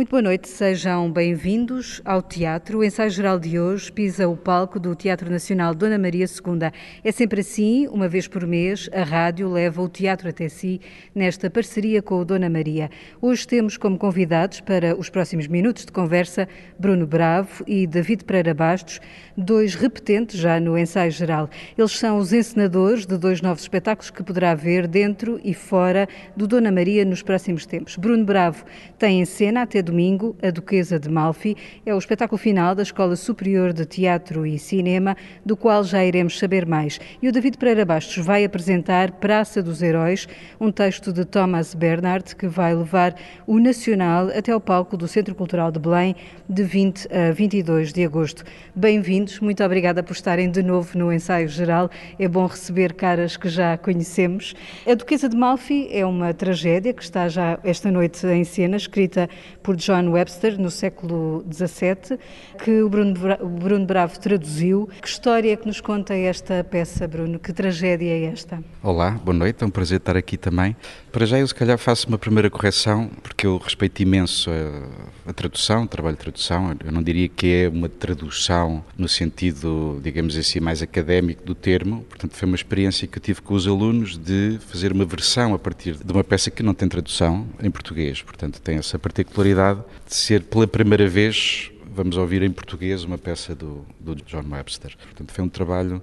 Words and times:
Muito 0.00 0.12
boa 0.12 0.22
noite, 0.22 0.48
sejam 0.48 1.12
bem-vindos 1.12 2.00
ao 2.06 2.22
teatro. 2.22 2.78
O 2.78 2.84
ensaio 2.84 3.10
geral 3.10 3.38
de 3.38 3.60
hoje 3.60 3.92
pisa 3.92 4.26
o 4.26 4.34
palco 4.34 4.80
do 4.80 4.94
Teatro 4.94 5.30
Nacional 5.30 5.74
Dona 5.74 5.98
Maria 5.98 6.24
II. 6.24 6.70
É 7.04 7.12
sempre 7.12 7.42
assim, 7.42 7.86
uma 7.86 8.08
vez 8.08 8.26
por 8.26 8.46
mês, 8.46 8.88
a 8.94 9.02
rádio 9.02 9.46
leva 9.50 9.82
o 9.82 9.90
teatro 9.90 10.30
até 10.30 10.48
si 10.48 10.80
nesta 11.14 11.50
parceria 11.50 12.00
com 12.00 12.18
o 12.18 12.24
Dona 12.24 12.48
Maria. 12.48 12.88
Hoje 13.20 13.46
temos 13.46 13.76
como 13.76 13.98
convidados 13.98 14.62
para 14.62 14.98
os 14.98 15.10
próximos 15.10 15.46
minutos 15.46 15.84
de 15.84 15.92
conversa 15.92 16.48
Bruno 16.78 17.06
Bravo 17.06 17.62
e 17.66 17.86
David 17.86 18.24
Pereira 18.24 18.54
Bastos, 18.54 19.02
dois 19.36 19.74
repetentes 19.74 20.40
já 20.40 20.58
no 20.58 20.78
ensaio 20.78 21.10
geral. 21.10 21.50
Eles 21.76 21.92
são 21.98 22.16
os 22.16 22.32
encenadores 22.32 23.04
de 23.04 23.18
dois 23.18 23.42
novos 23.42 23.64
espetáculos 23.64 24.10
que 24.10 24.22
poderá 24.22 24.54
ver 24.54 24.88
dentro 24.88 25.38
e 25.44 25.52
fora 25.52 26.08
do 26.34 26.46
Dona 26.46 26.72
Maria 26.72 27.04
nos 27.04 27.22
próximos 27.22 27.66
tempos. 27.66 27.98
Bruno 27.98 28.24
Bravo 28.24 28.64
tem 28.98 29.20
em 29.20 29.26
cena 29.26 29.60
até 29.60 29.82
domingo, 29.90 30.36
A 30.42 30.50
Duquesa 30.50 30.98
de 30.98 31.10
Malfi. 31.10 31.56
É 31.84 31.92
o 31.92 31.98
espetáculo 31.98 32.38
final 32.38 32.74
da 32.74 32.82
Escola 32.82 33.16
Superior 33.16 33.72
de 33.72 33.84
Teatro 33.84 34.46
e 34.46 34.58
Cinema, 34.58 35.16
do 35.44 35.56
qual 35.56 35.82
já 35.82 36.04
iremos 36.04 36.38
saber 36.38 36.64
mais. 36.64 37.00
E 37.20 37.28
o 37.28 37.32
David 37.32 37.58
Pereira 37.58 37.84
Bastos 37.84 38.24
vai 38.24 38.44
apresentar 38.44 39.10
Praça 39.12 39.62
dos 39.62 39.82
Heróis, 39.82 40.28
um 40.60 40.70
texto 40.70 41.12
de 41.12 41.24
Thomas 41.24 41.74
Bernard 41.74 42.36
que 42.36 42.46
vai 42.46 42.74
levar 42.74 43.14
o 43.46 43.58
Nacional 43.58 44.28
até 44.28 44.52
ao 44.52 44.60
palco 44.60 44.96
do 44.96 45.08
Centro 45.08 45.34
Cultural 45.34 45.72
de 45.72 45.80
Belém 45.80 46.14
de 46.48 46.62
20 46.62 47.08
a 47.12 47.32
22 47.32 47.92
de 47.92 48.04
agosto. 48.04 48.44
Bem-vindos, 48.74 49.40
muito 49.40 49.64
obrigada 49.64 50.02
por 50.02 50.12
estarem 50.12 50.50
de 50.50 50.62
novo 50.62 50.96
no 50.96 51.12
ensaio 51.12 51.48
geral. 51.48 51.90
É 52.18 52.28
bom 52.28 52.46
receber 52.46 52.92
caras 52.92 53.36
que 53.36 53.48
já 53.48 53.76
conhecemos. 53.76 54.54
A 54.86 54.94
Duquesa 54.94 55.28
de 55.28 55.36
Malfi 55.36 55.88
é 55.90 56.06
uma 56.06 56.32
tragédia 56.32 56.92
que 56.92 57.02
está 57.02 57.28
já 57.28 57.58
esta 57.64 57.90
noite 57.90 58.24
em 58.26 58.44
cena, 58.44 58.76
escrita 58.76 59.28
por 59.62 59.79
por 59.80 59.86
John 59.86 60.10
Webster 60.10 60.60
no 60.60 60.70
século 60.70 61.44
XVII, 61.50 62.18
que 62.62 62.82
o 62.82 62.88
Bruno, 62.88 63.14
o 63.40 63.48
Bruno 63.48 63.86
Bravo 63.86 64.18
traduziu. 64.20 64.88
Que 65.00 65.08
história 65.08 65.52
é 65.52 65.56
que 65.56 65.66
nos 65.66 65.80
conta 65.80 66.14
esta 66.14 66.62
peça, 66.62 67.08
Bruno? 67.08 67.38
Que 67.38 67.52
tragédia 67.52 68.10
é 68.10 68.24
esta? 68.26 68.62
Olá, 68.82 69.12
boa 69.12 69.36
noite, 69.36 69.64
é 69.64 69.66
um 69.66 69.70
prazer 69.70 69.96
estar 69.96 70.16
aqui 70.16 70.36
também. 70.36 70.76
Para 71.12 71.26
já 71.26 71.40
eu 71.40 71.46
se 71.46 71.54
calhar 71.54 71.76
faço 71.76 72.06
uma 72.06 72.18
primeira 72.18 72.48
correção, 72.48 73.10
porque 73.20 73.44
eu 73.44 73.56
respeito 73.56 74.00
imenso 74.00 74.48
a, 74.48 75.30
a 75.30 75.32
tradução, 75.32 75.82
o 75.82 75.86
trabalho 75.88 76.16
de 76.16 76.22
tradução. 76.22 76.76
Eu 76.84 76.92
não 76.92 77.02
diria 77.02 77.28
que 77.28 77.52
é 77.52 77.68
uma 77.68 77.88
tradução 77.88 78.84
no 78.96 79.08
sentido, 79.08 80.00
digamos 80.04 80.36
assim, 80.36 80.60
mais 80.60 80.82
académico 80.82 81.44
do 81.44 81.52
termo. 81.52 82.04
Portanto, 82.08 82.36
foi 82.36 82.46
uma 82.46 82.54
experiência 82.54 83.08
que 83.08 83.18
eu 83.18 83.22
tive 83.22 83.42
com 83.42 83.54
os 83.54 83.66
alunos 83.66 84.16
de 84.16 84.58
fazer 84.68 84.92
uma 84.92 85.04
versão 85.04 85.52
a 85.52 85.58
partir 85.58 85.96
de 85.96 86.12
uma 86.12 86.22
peça 86.22 86.48
que 86.48 86.62
não 86.62 86.74
tem 86.74 86.88
tradução 86.88 87.44
em 87.60 87.70
português. 87.72 88.22
Portanto, 88.22 88.60
tem 88.60 88.78
essa 88.78 88.96
particularidade 88.96 89.80
de 90.06 90.14
ser 90.14 90.44
pela 90.44 90.68
primeira 90.68 91.08
vez, 91.08 91.72
vamos 91.92 92.16
ouvir 92.16 92.42
em 92.42 92.52
português, 92.52 93.02
uma 93.02 93.18
peça 93.18 93.52
do, 93.52 93.84
do 93.98 94.14
John 94.14 94.44
Webster. 94.48 94.96
Portanto, 94.96 95.32
foi 95.32 95.44
um 95.44 95.48
trabalho 95.48 96.00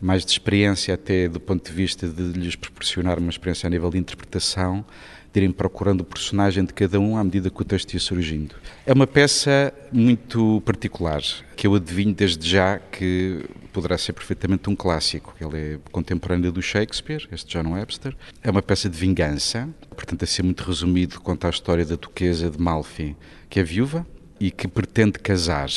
mais 0.00 0.24
de 0.24 0.32
experiência, 0.32 0.94
até 0.94 1.28
do 1.28 1.40
ponto 1.40 1.68
de 1.68 1.72
vista 1.72 2.08
de 2.08 2.22
lhes 2.32 2.56
proporcionar 2.56 3.18
uma 3.18 3.30
experiência 3.30 3.66
a 3.66 3.70
nível 3.70 3.90
de 3.90 3.98
interpretação, 3.98 4.84
de 5.32 5.40
irem 5.40 5.52
procurando 5.52 6.00
o 6.00 6.04
personagem 6.04 6.64
de 6.64 6.72
cada 6.72 6.98
um 6.98 7.16
à 7.16 7.24
medida 7.24 7.50
que 7.50 7.60
o 7.60 7.64
texto 7.64 7.94
ia 7.94 8.00
surgindo. 8.00 8.54
É 8.86 8.92
uma 8.92 9.06
peça 9.06 9.72
muito 9.92 10.62
particular, 10.64 11.22
que 11.56 11.66
eu 11.66 11.74
adivinho 11.74 12.14
desde 12.14 12.48
já 12.48 12.78
que 12.78 13.44
poderá 13.72 13.98
ser 13.98 14.12
perfeitamente 14.12 14.68
um 14.70 14.74
clássico. 14.74 15.34
Ele 15.40 15.74
é 15.74 15.78
contemporâneo 15.92 16.50
do 16.50 16.62
Shakespeare, 16.62 17.28
este 17.30 17.56
John 17.56 17.72
Webster. 17.72 18.16
É 18.42 18.50
uma 18.50 18.62
peça 18.62 18.88
de 18.88 18.98
vingança, 18.98 19.68
portanto, 19.90 20.22
a 20.22 20.26
ser 20.26 20.42
muito 20.42 20.64
resumido, 20.64 21.20
conta 21.20 21.46
a 21.46 21.50
história 21.50 21.84
da 21.84 21.96
duquesa 21.96 22.50
de 22.50 22.58
Malfi, 22.58 23.16
que 23.48 23.60
é 23.60 23.62
viúva 23.62 24.06
e 24.40 24.50
que 24.50 24.66
pretende 24.66 25.18
casar. 25.18 25.68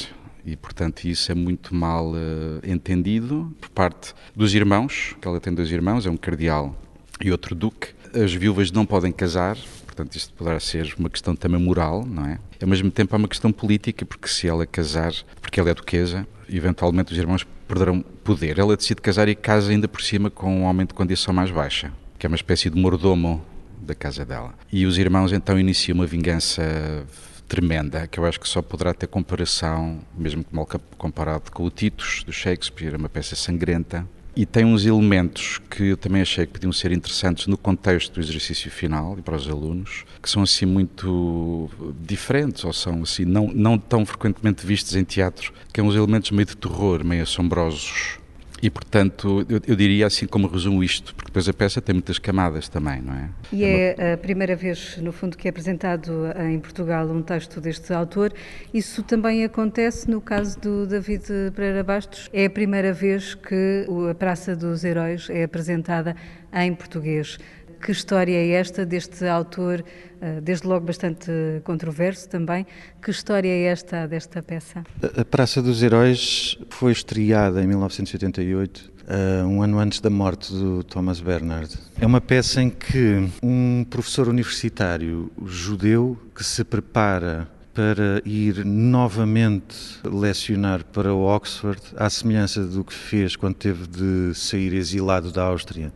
E, 0.45 0.55
portanto, 0.55 1.05
isso 1.05 1.31
é 1.31 1.35
muito 1.35 1.73
mal 1.75 2.11
uh, 2.11 2.15
entendido 2.63 3.53
por 3.59 3.69
parte 3.69 4.13
dos 4.35 4.53
irmãos, 4.53 5.15
que 5.21 5.27
ela 5.27 5.39
tem 5.39 5.53
dois 5.53 5.71
irmãos, 5.71 6.05
é 6.05 6.09
um 6.09 6.17
cardeal 6.17 6.75
e 7.23 7.31
outro 7.31 7.53
duque. 7.53 7.89
As 8.13 8.33
viúvas 8.33 8.71
não 8.71 8.85
podem 8.85 9.11
casar, 9.11 9.57
portanto, 9.85 10.15
isto 10.15 10.33
poderá 10.33 10.59
ser 10.59 10.93
uma 10.97 11.09
questão 11.09 11.35
também 11.35 11.61
moral, 11.61 12.05
não 12.05 12.25
é? 12.25 12.39
Ao 12.61 12.67
mesmo 12.67 12.91
tempo, 12.91 13.15
é 13.15 13.17
uma 13.17 13.27
questão 13.27 13.51
política, 13.51 14.05
porque 14.05 14.27
se 14.27 14.47
ela 14.47 14.65
casar, 14.65 15.13
porque 15.39 15.59
ela 15.59 15.69
é 15.69 15.73
duquesa, 15.73 16.27
eventualmente 16.49 17.13
os 17.13 17.17
irmãos 17.17 17.45
perderão 17.67 18.01
poder. 18.23 18.59
Ela 18.59 18.75
decide 18.75 19.01
casar 19.01 19.29
e 19.29 19.35
casa 19.35 19.71
ainda 19.71 19.87
por 19.87 20.01
cima 20.01 20.29
com 20.29 20.57
um 20.57 20.63
homem 20.63 20.85
de 20.85 20.93
condição 20.93 21.33
mais 21.33 21.51
baixa, 21.51 21.91
que 22.19 22.25
é 22.25 22.27
uma 22.27 22.35
espécie 22.35 22.69
de 22.69 22.77
mordomo 22.77 23.43
da 23.81 23.95
casa 23.95 24.25
dela. 24.25 24.53
E 24.71 24.85
os 24.85 24.97
irmãos 24.97 25.31
então 25.31 25.59
iniciam 25.59 25.95
uma 25.95 26.05
vingança 26.05 27.05
tremenda, 27.51 28.07
que 28.07 28.17
eu 28.17 28.25
acho 28.25 28.39
que 28.39 28.47
só 28.47 28.61
poderá 28.61 28.93
ter 28.93 29.07
comparação, 29.07 29.99
mesmo 30.17 30.45
mal 30.49 30.65
comparado 30.97 31.51
com 31.51 31.65
o 31.65 31.69
Titus, 31.69 32.23
do 32.23 32.31
Shakespeare, 32.31 32.95
uma 32.95 33.09
peça 33.09 33.35
sangrenta, 33.35 34.07
e 34.33 34.45
tem 34.45 34.63
uns 34.63 34.85
elementos 34.85 35.59
que 35.69 35.87
eu 35.87 35.97
também 35.97 36.21
achei 36.21 36.45
que 36.45 36.53
podiam 36.53 36.71
ser 36.71 36.93
interessantes 36.93 37.47
no 37.47 37.57
contexto 37.57 38.13
do 38.13 38.21
exercício 38.21 38.71
final 38.71 39.19
e 39.19 39.21
para 39.21 39.35
os 39.35 39.49
alunos, 39.49 40.05
que 40.23 40.29
são 40.29 40.43
assim 40.43 40.65
muito 40.65 41.69
diferentes 41.99 42.63
ou 42.63 42.71
são 42.71 43.03
assim 43.03 43.25
não, 43.25 43.47
não 43.53 43.77
tão 43.77 44.05
frequentemente 44.05 44.65
vistos 44.65 44.95
em 44.95 45.03
teatro, 45.03 45.51
que 45.73 45.81
são 45.81 45.87
é 45.87 45.89
uns 45.89 45.95
elementos 45.95 46.31
meio 46.31 46.45
de 46.45 46.55
terror, 46.55 47.03
meio 47.03 47.23
assombrosos. 47.23 48.20
E, 48.61 48.69
portanto, 48.69 49.45
eu, 49.49 49.59
eu, 49.67 49.75
diria 49.75 50.05
assim 50.05 50.27
como 50.27 50.47
resumo 50.47 50.83
isto, 50.83 51.15
porque 51.15 51.29
depois 51.29 51.49
a 51.49 51.53
peça 51.53 51.81
tem 51.81 51.93
muitas 51.93 52.19
camadas 52.19 52.69
também, 52.69 53.01
não 53.01 53.13
é? 53.13 53.29
E 53.51 53.63
é, 53.63 53.95
é 53.97 54.13
a 54.13 54.17
primeira 54.17 54.55
vez, 54.55 54.97
no 54.97 55.11
fundo, 55.11 55.35
que 55.35 55.47
é 55.47 55.49
apresentado 55.49 56.27
em 56.47 56.59
Portugal 56.59 57.07
um 57.07 57.23
texto 57.23 57.59
deste 57.59 57.91
autor. 57.91 58.31
Isso 58.71 59.01
também 59.01 59.43
acontece 59.43 60.09
no 60.09 60.21
caso 60.21 60.59
do 60.59 60.85
David 60.85 61.25
Pereira 61.55 61.83
Bastos. 61.83 62.29
É 62.31 62.45
a 62.45 62.49
primeira 62.49 62.93
vez 62.93 63.33
que 63.33 63.87
a 64.09 64.13
Praça 64.13 64.55
dos 64.55 64.83
Heróis 64.83 65.27
é 65.29 65.43
apresentada 65.43 66.15
em 66.53 66.73
português. 66.75 67.39
Que 67.81 67.91
história 67.91 68.35
é 68.35 68.51
esta 68.51 68.85
deste 68.85 69.25
autor, 69.25 69.83
eh, 70.21 70.39
desde 70.41 70.67
logo 70.67 70.85
bastante 70.85 71.31
controverso 71.63 72.29
também? 72.29 72.65
Que 73.01 73.09
história 73.09 73.49
é 73.49 73.63
esta 73.63 74.07
desta 74.07 74.43
peça? 74.43 74.83
A 75.17 75.25
Praça 75.25 75.61
dos 75.61 75.81
Heróis 75.81 76.57
foi 76.69 76.91
estreada 76.91 77.61
em 77.61 77.67
1988 77.67 78.91
Uh, 79.01 79.45
um 79.45 79.61
ano 79.61 79.79
antes 79.79 79.99
da 79.99 80.09
morte 80.09 80.53
do 80.53 80.83
Thomas 80.83 81.19
Bernard. 81.19 81.75
É 81.99 82.05
uma 82.05 82.21
peça 82.21 82.61
em 82.61 82.69
que 82.69 83.27
um 83.43 83.83
professor 83.89 84.29
universitário 84.29 85.29
judeu 85.43 86.17
que 86.33 86.43
se 86.43 86.63
prepara 86.63 87.49
para 87.73 88.21
ir 88.25 88.65
novamente 88.65 89.75
lecionar 90.03 90.83
para 90.83 91.13
Oxford, 91.13 91.81
à 91.95 92.09
semelhança 92.09 92.65
do 92.65 92.83
que 92.83 92.93
fez 92.93 93.35
quando 93.35 93.55
teve 93.55 93.87
de 93.87 94.33
sair 94.35 94.73
exilado 94.73 95.31
da 95.31 95.43
Áustria 95.43 95.91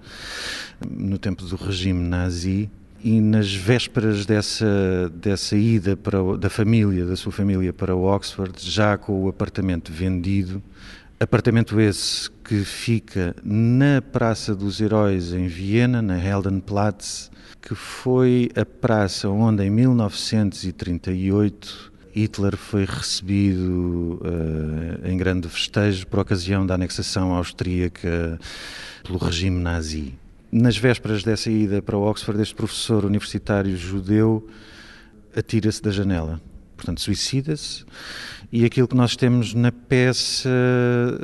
no 0.90 1.18
tempo 1.18 1.44
do 1.46 1.56
regime 1.56 2.02
nazi. 2.02 2.69
E 3.03 3.22
nas 3.22 3.53
vésperas 3.53 4.25
dessa, 4.25 5.12
dessa 5.14 5.56
ida 5.56 5.96
para, 5.96 6.38
da 6.38 6.50
família, 6.50 7.06
da 7.06 7.16
sua 7.16 7.31
família 7.31 7.72
para 7.72 7.96
Oxford, 7.96 8.53
já 8.59 8.97
com 8.97 9.25
o 9.25 9.30
apartamento 9.30 9.91
vendido, 9.91 10.64
apartamento 11.20 11.80
esse 11.80 12.30
que 12.44 12.64
fica 12.64 13.36
na 13.44 14.02
Praça 14.02 14.56
dos 14.56 14.81
Heróis 14.81 15.34
em 15.34 15.48
Viena, 15.48 16.02
na 16.02 16.18
Heldenplatz, 16.18 17.30
que 17.62 17.74
foi 17.74 18.50
a 18.56 18.66
praça 18.66 19.30
onde 19.30 19.64
em 19.64 19.70
1938 19.70 21.94
Hitler 22.14 22.56
foi 22.56 22.86
recebido 22.86 24.22
uh, 24.22 25.08
em 25.08 25.18
grande 25.18 25.50
festejo 25.50 26.08
por 26.08 26.20
ocasião 26.20 26.66
da 26.66 26.76
anexação 26.76 27.34
austríaca 27.34 28.40
pelo 29.03 29.18
regime 29.18 29.59
nazi. 29.59 30.14
Nas 30.52 30.78
vésperas 30.78 31.24
dessa 31.24 31.52
ida 31.52 31.82
para 31.82 31.97
Oxford, 31.97 32.42
este 32.42 32.56
professor 32.56 33.03
universitário 33.03 33.76
judeu 33.76 34.47
atira-se 35.36 35.82
da 35.82 35.92
janela, 35.92 36.40
portanto 36.75 37.02
suicida-se 37.02 37.85
e 38.52 38.64
aquilo 38.64 38.88
que 38.88 38.96
nós 38.96 39.16
temos 39.16 39.53
na 39.53 39.72
peça 39.72 40.50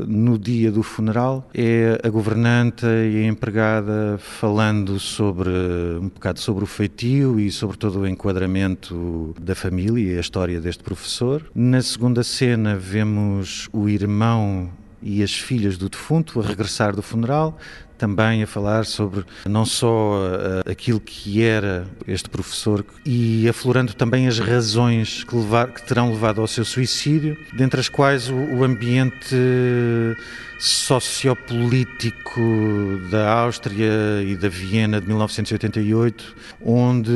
no 0.07 0.37
dia 0.37 0.71
do 0.71 0.83
funeral 0.83 1.49
é 1.53 1.99
a 2.03 2.09
governanta 2.09 2.87
e 2.87 3.23
a 3.23 3.27
empregada 3.27 4.17
falando 4.19 4.99
sobre 4.99 5.49
um 5.99 6.09
bocado 6.09 6.39
sobre 6.39 6.63
o 6.63 6.67
feitio 6.67 7.39
e 7.39 7.51
sobre 7.51 7.77
todo 7.77 7.99
o 7.99 8.07
enquadramento 8.07 9.33
da 9.39 9.55
família 9.55 10.13
e 10.13 10.17
a 10.17 10.19
história 10.19 10.59
deste 10.59 10.83
professor. 10.83 11.49
Na 11.53 11.81
segunda 11.81 12.23
cena 12.23 12.75
vemos 12.75 13.69
o 13.71 13.87
irmão 13.87 14.69
e 15.01 15.23
as 15.23 15.33
filhas 15.33 15.77
do 15.77 15.89
defunto 15.89 16.39
a 16.39 16.43
regressar 16.43 16.95
do 16.95 17.01
funeral, 17.01 17.57
também 18.01 18.41
a 18.41 18.47
falar 18.47 18.83
sobre 18.85 19.23
não 19.45 19.63
só 19.63 20.13
uh, 20.13 20.67
aquilo 20.67 20.99
que 20.99 21.43
era 21.43 21.85
este 22.07 22.27
professor 22.27 22.83
e 23.05 23.47
aflorando 23.47 23.93
também 23.93 24.27
as 24.27 24.39
razões 24.39 25.23
que, 25.23 25.35
levar, 25.35 25.67
que 25.67 25.85
terão 25.85 26.09
levado 26.11 26.41
ao 26.41 26.47
seu 26.47 26.65
suicídio, 26.65 27.37
dentre 27.53 27.79
as 27.79 27.87
quais 27.87 28.27
o, 28.27 28.35
o 28.35 28.63
ambiente 28.63 29.35
sociopolítico 30.57 32.41
da 33.11 33.31
Áustria 33.31 34.23
e 34.25 34.35
da 34.35 34.49
Viena 34.49 34.99
de 34.99 35.05
1988, 35.05 36.35
onde, 36.59 37.11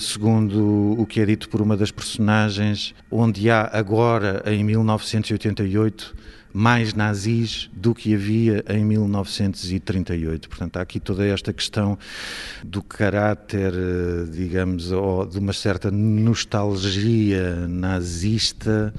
segundo 0.00 1.00
o 1.00 1.06
que 1.06 1.20
é 1.20 1.24
dito 1.24 1.48
por 1.48 1.62
uma 1.62 1.78
das 1.78 1.90
personagens, 1.90 2.94
onde 3.10 3.50
há 3.50 3.70
agora 3.72 4.42
em 4.46 4.62
1988 4.62 6.14
mais 6.56 6.94
nazis 6.94 7.68
do 7.74 7.94
que 7.94 8.14
havia 8.14 8.64
em 8.66 8.82
1938. 8.82 10.48
Portanto, 10.48 10.78
há 10.78 10.80
aqui 10.80 10.98
toda 10.98 11.22
esta 11.26 11.52
questão 11.52 11.98
do 12.64 12.82
caráter, 12.82 13.74
eh, 13.74 14.30
digamos, 14.32 14.90
ou 14.90 15.26
de 15.26 15.38
uma 15.38 15.52
certa 15.52 15.90
nostalgia 15.90 17.66
nazista 17.68 18.94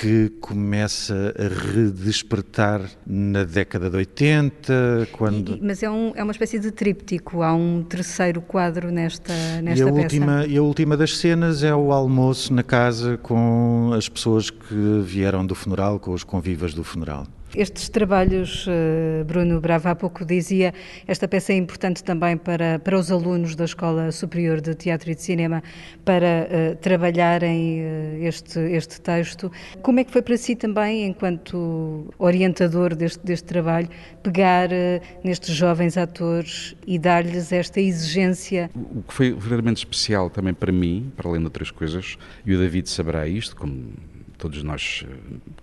que 0.00 0.28
começa 0.40 1.34
a 1.36 1.72
redespertar 1.72 2.82
na 3.04 3.42
década 3.42 3.90
de 3.90 3.96
80, 3.96 5.08
quando... 5.10 5.56
E, 5.56 5.60
mas 5.60 5.82
é, 5.82 5.90
um, 5.90 6.12
é 6.14 6.22
uma 6.22 6.30
espécie 6.30 6.60
de 6.60 6.70
tríptico, 6.70 7.42
há 7.42 7.52
um 7.52 7.82
terceiro 7.82 8.40
quadro 8.40 8.92
nesta, 8.92 9.32
nesta 9.60 9.84
e 9.84 9.88
a 9.88 9.92
peça. 9.92 10.02
Última, 10.02 10.46
e 10.46 10.56
a 10.56 10.62
última 10.62 10.96
das 10.96 11.16
cenas 11.16 11.64
é 11.64 11.74
o 11.74 11.92
almoço 11.92 12.54
na 12.54 12.62
casa 12.62 13.18
com 13.18 13.90
as 13.92 14.08
pessoas 14.08 14.50
que 14.50 15.02
vieram 15.02 15.44
do 15.44 15.56
funeral, 15.56 15.98
com 15.98 16.12
os 16.12 16.22
convivas 16.22 16.74
do 16.74 16.84
funeral. 16.84 17.26
Estes 17.54 17.88
trabalhos, 17.88 18.66
eh, 18.68 19.24
Bruno 19.24 19.58
Brava 19.58 19.90
há 19.90 19.94
pouco 19.94 20.22
dizia, 20.22 20.74
esta 21.06 21.26
peça 21.26 21.52
é 21.52 21.56
importante 21.56 22.04
também 22.04 22.36
para, 22.36 22.78
para 22.78 22.98
os 22.98 23.10
alunos 23.10 23.56
da 23.56 23.64
Escola 23.64 24.12
Superior 24.12 24.60
de 24.60 24.74
Teatro 24.74 25.10
e 25.10 25.14
de 25.14 25.22
Cinema 25.22 25.62
para 26.04 26.46
uh, 26.46 26.76
trabalharem 26.76 27.80
uh, 27.80 28.26
este, 28.26 28.58
este 28.60 29.00
texto. 29.00 29.50
Como 29.80 29.98
é 29.98 30.04
que 30.04 30.12
foi 30.12 30.20
para 30.20 30.36
si 30.36 30.54
também, 30.54 31.06
enquanto 31.06 32.12
orientador 32.18 32.94
deste, 32.94 33.24
deste 33.24 33.46
trabalho, 33.46 33.88
pegar 34.22 34.68
uh, 34.68 35.00
nestes 35.24 35.54
jovens 35.54 35.96
atores 35.96 36.76
e 36.86 36.98
dar-lhes 36.98 37.50
esta 37.50 37.80
exigência? 37.80 38.70
O 38.74 39.02
que 39.02 39.14
foi 39.14 39.30
verdadeiramente 39.30 39.78
especial 39.78 40.28
também 40.28 40.52
para 40.52 40.70
mim, 40.70 41.10
para 41.16 41.28
além 41.30 41.40
de 41.40 41.46
outras 41.46 41.70
coisas, 41.70 42.18
e 42.44 42.54
o 42.54 42.58
David 42.58 42.90
saberá 42.90 43.26
isto, 43.26 43.56
como 43.56 43.94
todos 44.36 44.62
nós 44.62 45.04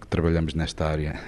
que 0.02 0.08
trabalhamos 0.08 0.54
nesta 0.54 0.86
área 0.86 1.20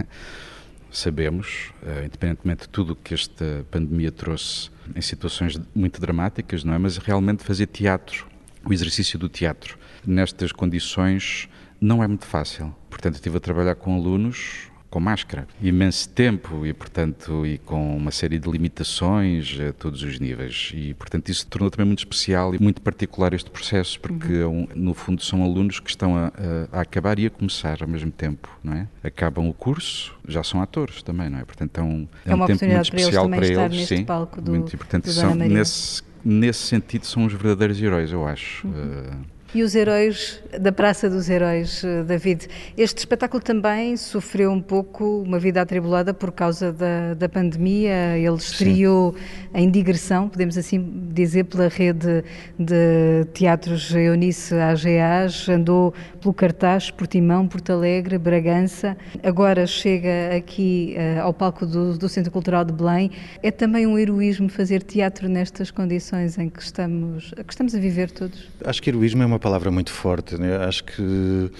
sabemos, 0.91 1.71
uh, 1.81 2.05
independentemente 2.05 2.61
de 2.63 2.69
tudo 2.69 2.93
o 2.93 2.95
que 2.95 3.13
esta 3.13 3.65
pandemia 3.69 4.11
trouxe 4.11 4.69
em 4.95 5.01
situações 5.01 5.59
muito 5.75 5.99
dramáticas, 5.99 6.63
não 6.63 6.73
é? 6.73 6.77
Mas 6.77 6.97
realmente 6.97 7.43
fazer 7.43 7.67
teatro, 7.67 8.27
o 8.65 8.73
exercício 8.73 9.17
do 9.19 9.29
teatro, 9.29 9.77
nestas 10.05 10.51
condições 10.51 11.49
não 11.79 12.03
é 12.03 12.07
muito 12.07 12.25
fácil. 12.25 12.75
Portanto, 12.89 13.15
estive 13.15 13.37
a 13.37 13.39
trabalhar 13.39 13.75
com 13.75 13.95
alunos 13.95 14.69
com 14.97 14.99
máscara. 14.99 15.47
Imenso 15.61 16.09
tempo 16.09 16.65
e, 16.65 16.73
portanto, 16.73 17.45
e 17.45 17.59
com 17.59 17.95
uma 17.95 18.09
série 18.09 18.39
de 18.39 18.49
limitações 18.49 19.55
a 19.59 19.71
todos 19.71 20.01
os 20.01 20.19
níveis. 20.19 20.71
E, 20.73 20.95
portanto, 20.95 21.29
isso 21.29 21.45
tornou 21.45 21.69
também 21.69 21.85
muito 21.85 21.99
especial 21.99 22.55
e 22.55 22.59
muito 22.59 22.81
particular 22.81 23.31
este 23.33 23.51
processo, 23.51 23.99
porque, 23.99 24.41
uhum. 24.41 24.67
no 24.73 24.95
fundo, 24.95 25.21
são 25.21 25.43
alunos 25.43 25.79
que 25.79 25.89
estão 25.91 26.17
a, 26.17 26.31
a, 26.71 26.81
acabar 26.81 27.19
e 27.19 27.27
a 27.27 27.29
começar 27.29 27.77
ao 27.81 27.87
mesmo 27.87 28.09
tempo, 28.09 28.49
não 28.63 28.73
é? 28.73 28.87
Acabam 29.03 29.47
o 29.47 29.53
curso, 29.53 30.15
já 30.27 30.43
são 30.43 30.63
atores 30.63 31.03
também, 31.03 31.29
não 31.29 31.37
é? 31.37 31.45
Portanto, 31.45 31.77
é 31.77 31.83
um, 31.83 32.07
é, 32.25 32.31
é 32.31 32.35
um 32.35 32.45
tempo 32.47 32.65
muito 32.65 32.81
especial 32.81 33.29
para 33.29 33.37
eles, 33.37 33.51
para 33.51 33.65
eles 33.65 33.87
sim. 33.87 34.05
Do, 34.41 34.51
muito, 34.51 34.73
e, 34.73 34.77
portanto, 34.77 35.05
do 35.05 35.11
são, 35.11 35.35
nesse, 35.35 36.01
nesse 36.25 36.59
sentido, 36.59 37.05
são 37.05 37.25
os 37.25 37.33
verdadeiros 37.33 37.79
heróis, 37.79 38.11
eu 38.11 38.27
acho. 38.27 38.65
Uhum. 38.65 38.73
Uh, 38.73 39.36
e 39.53 39.63
os 39.63 39.75
heróis 39.75 40.41
da 40.59 40.71
Praça 40.71 41.09
dos 41.09 41.29
Heróis, 41.29 41.83
eh, 41.83 42.03
David. 42.03 42.47
Este 42.77 42.99
espetáculo 42.99 43.41
também 43.41 43.95
sofreu 43.95 44.51
um 44.51 44.61
pouco 44.61 45.21
uma 45.21 45.39
vida 45.39 45.61
atribulada 45.61 46.13
por 46.13 46.31
causa 46.31 46.71
da, 46.71 47.13
da 47.13 47.29
pandemia. 47.29 48.17
Ele 48.17 48.35
estreou 48.35 49.13
Sim. 49.13 49.19
em 49.53 49.71
digressão, 49.71 50.27
podemos 50.27 50.57
assim 50.57 51.09
dizer, 51.13 51.45
pela 51.45 51.69
rede 51.69 52.23
de 52.59 53.25
teatros 53.33 53.93
Eunice 53.93 54.53
AGAs, 54.55 55.47
andou 55.47 55.93
pelo 56.19 56.33
cartaz 56.33 56.91
Portimão, 56.91 57.47
Porto 57.47 57.71
Alegre, 57.71 58.17
Bragança. 58.17 58.97
Agora 59.23 59.65
chega 59.65 60.35
aqui 60.35 60.95
uh, 60.97 61.21
ao 61.21 61.33
palco 61.33 61.65
do, 61.65 61.97
do 61.97 62.09
Centro 62.09 62.31
Cultural 62.31 62.65
de 62.65 62.73
Belém. 62.73 63.11
É 63.41 63.51
também 63.51 63.87
um 63.87 63.97
heroísmo 63.97 64.49
fazer 64.49 64.83
teatro 64.83 65.29
nestas 65.29 65.71
condições 65.71 66.37
em 66.37 66.49
que 66.49 66.61
estamos, 66.61 67.33
que 67.45 67.53
estamos 67.53 67.73
a 67.73 67.79
viver 67.79 68.11
todos? 68.11 68.49
Acho 68.65 68.81
que 68.81 68.89
heroísmo 68.89 69.23
é 69.23 69.25
uma 69.25 69.36
palavra 69.39 69.71
muito 69.71 69.91
forte. 69.91 70.37
Né? 70.37 70.55
Acho 70.57 70.83
que 70.83 71.51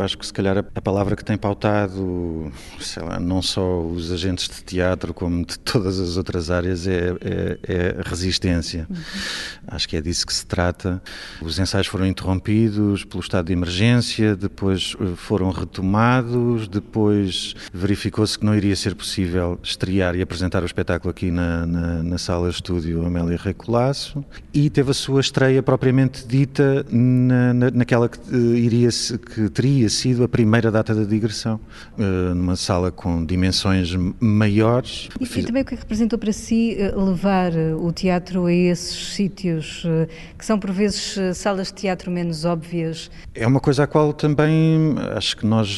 acho 0.00 0.18
que 0.18 0.26
se 0.26 0.32
calhar 0.32 0.58
a, 0.58 0.80
palavra 0.80 1.16
que 1.16 1.24
tem 1.24 1.36
pautado, 1.36 2.52
sei 2.80 3.02
lá, 3.02 3.18
não 3.18 3.42
só 3.42 3.80
os 3.82 4.12
agentes 4.12 4.48
de 4.48 4.62
teatro 4.62 5.12
como 5.12 5.44
de 5.44 5.58
todas 5.58 5.98
as 6.00 6.16
outras 6.16 6.50
áreas 6.50 6.86
é, 6.86 7.14
é, 7.20 7.58
é 7.62 8.02
resistência. 8.04 8.86
Uhum. 8.88 8.96
Acho 9.68 9.88
que 9.88 9.96
é 9.96 10.00
disso 10.00 10.26
que 10.26 10.34
se 10.34 10.46
trata. 10.46 11.02
Os 11.40 11.58
ensaios 11.58 11.86
foram 11.86 12.06
interrompidos 12.06 13.04
pelo 13.04 13.20
estado 13.20 13.46
de 13.46 13.52
emergência, 13.52 14.36
depois 14.36 14.96
eh, 15.00 15.16
foram 15.16 15.50
retomados, 15.50 16.68
depois 16.68 17.54
verificou-se 17.72 18.38
que 18.38 18.44
não 18.44 18.54
iria 18.54 18.76
ser 18.76 18.94
possível 18.94 19.58
estrear 19.62 20.14
e 20.14 20.22
apresentar 20.22 20.62
o 20.62 20.66
espetáculo 20.66 21.10
aqui 21.10 21.30
na, 21.30 21.66
na, 21.66 22.02
na 22.02 22.18
sala 22.18 22.48
estúdio 22.48 23.04
Amélia 23.04 23.38
Recolasso 23.42 24.24
e 24.52 24.70
teve 24.70 24.90
a 24.90 24.94
sua 24.94 25.20
estreia 25.20 25.62
propriamente 25.62 26.26
dita 26.26 26.84
na, 27.16 27.54
na, 27.54 27.70
naquela 27.70 28.08
que, 28.08 28.18
uh, 28.18 28.54
iria, 28.54 28.88
que 29.34 29.48
teria 29.50 29.88
sido 29.88 30.24
a 30.24 30.28
primeira 30.28 30.70
data 30.70 30.94
da 30.94 31.04
digressão, 31.04 31.60
uh, 31.98 32.34
numa 32.34 32.56
sala 32.56 32.90
com 32.90 33.24
dimensões 33.24 33.94
maiores. 34.20 35.08
E, 35.20 35.24
e, 35.24 35.42
também 35.42 35.62
o 35.62 35.64
que 35.64 35.74
é 35.74 35.78
representou 35.78 36.18
para 36.18 36.32
si 36.32 36.76
uh, 36.78 37.04
levar 37.04 37.52
o 37.78 37.90
teatro 37.92 38.46
a 38.46 38.52
esses 38.52 39.14
sítios 39.14 39.84
que 40.38 40.44
são 40.44 40.58
por 40.58 40.70
vezes 40.70 41.16
salas 41.36 41.68
de 41.68 41.74
teatro 41.74 42.10
menos 42.10 42.44
óbvias? 42.44 43.10
É 43.34 43.46
uma 43.46 43.60
coisa 43.60 43.84
à 43.84 43.86
qual 43.86 44.12
também 44.12 44.94
acho 45.16 45.36
que 45.36 45.46
nós 45.46 45.68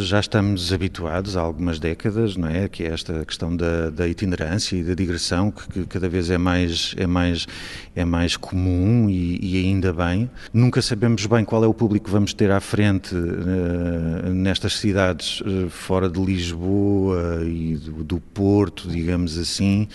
já 0.00 0.20
estamos 0.20 0.72
habituados 0.72 1.36
há 1.36 1.40
algumas 1.40 1.78
décadas, 1.78 2.36
não 2.36 2.48
é? 2.48 2.68
Que 2.68 2.84
é 2.84 2.88
esta 2.88 3.24
questão 3.24 3.54
da, 3.56 3.90
da 3.90 4.06
itinerância 4.06 4.76
e 4.76 4.82
da 4.82 4.94
digressão 4.94 5.50
que, 5.50 5.68
que, 5.68 5.86
cada 5.86 6.08
vez 6.08 6.30
é 6.30 6.38
mais 6.38 6.94
é 6.96 7.06
mais 7.06 7.46
é 7.94 8.04
mais 8.04 8.36
comum 8.36 9.08
e, 9.08 9.38
e 9.40 9.64
ainda 9.64 9.92
bem. 9.92 10.30
Nunca 10.52 10.73
sabemos 10.82 11.26
bem 11.26 11.44
qual 11.44 11.64
é 11.64 11.66
o 11.66 11.74
público 11.74 12.06
que 12.06 12.10
vamos 12.10 12.34
ter 12.34 12.50
à 12.50 12.60
frente 12.60 13.14
uh, 13.14 14.32
nestas 14.32 14.78
cidades 14.78 15.40
uh, 15.40 15.68
fora 15.68 16.08
de 16.08 16.20
Lisboa 16.20 17.42
e 17.44 17.76
do 17.76 18.20
Porto, 18.20 18.88
digamos 18.88 19.38
assim. 19.38 19.88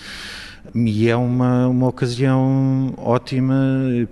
E 0.74 1.10
é 1.10 1.16
uma, 1.16 1.68
uma 1.68 1.88
ocasião 1.88 2.94
ótima, 2.98 3.56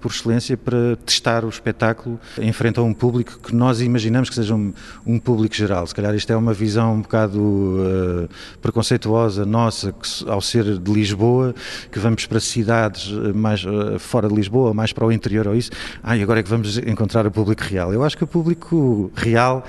por 0.02 0.12
excelência, 0.12 0.58
para 0.58 0.96
testar 1.06 1.46
o 1.46 1.50
espetáculo 1.50 2.20
em 2.40 2.52
frente 2.52 2.80
a 2.80 2.84
um 2.84 2.94
público 2.94 3.40
que 3.40 3.54
nós 3.54 3.82
imaginamos 3.82 4.30
que 4.30 4.36
seja 4.36 4.56
um, 4.56 4.74
um 5.06 5.20
público 5.20 5.56
geral. 5.56 5.86
Se 5.86 5.94
calhar 5.94 6.14
isto 6.16 6.32
é 6.32 6.36
uma 6.36 6.54
visão 6.54 6.96
um 6.96 7.02
bocado 7.02 7.40
uh, 7.40 8.30
preconceituosa 8.62 9.46
nossa, 9.46 9.92
que, 9.92 10.30
ao 10.30 10.42
ser 10.42 10.78
de 10.78 10.92
Lisboa, 10.92 11.54
que 11.92 12.00
vamos 12.00 12.26
para 12.26 12.40
cidades 12.40 13.12
mais 13.36 13.64
uh, 13.64 14.00
fora 14.00 14.28
de 14.28 14.36
Lisboa, 14.36 14.74
mais 14.74 14.92
para 14.92 15.06
o 15.06 15.12
interior 15.12 15.48
ou 15.48 15.56
isso, 15.56 15.72
ah, 16.02 16.18
e 16.18 16.24
agora 16.24 16.40
é 16.40 16.44
que 16.44 16.50
vamos 16.50 16.78
encontrar 16.78 17.28
o 17.28 17.32
público 17.32 17.64
real. 17.64 17.94
Eu 17.94 18.04
acho 18.04 18.18
que 18.18 18.24
o 18.24 18.28
público 18.28 19.12
real 19.16 19.64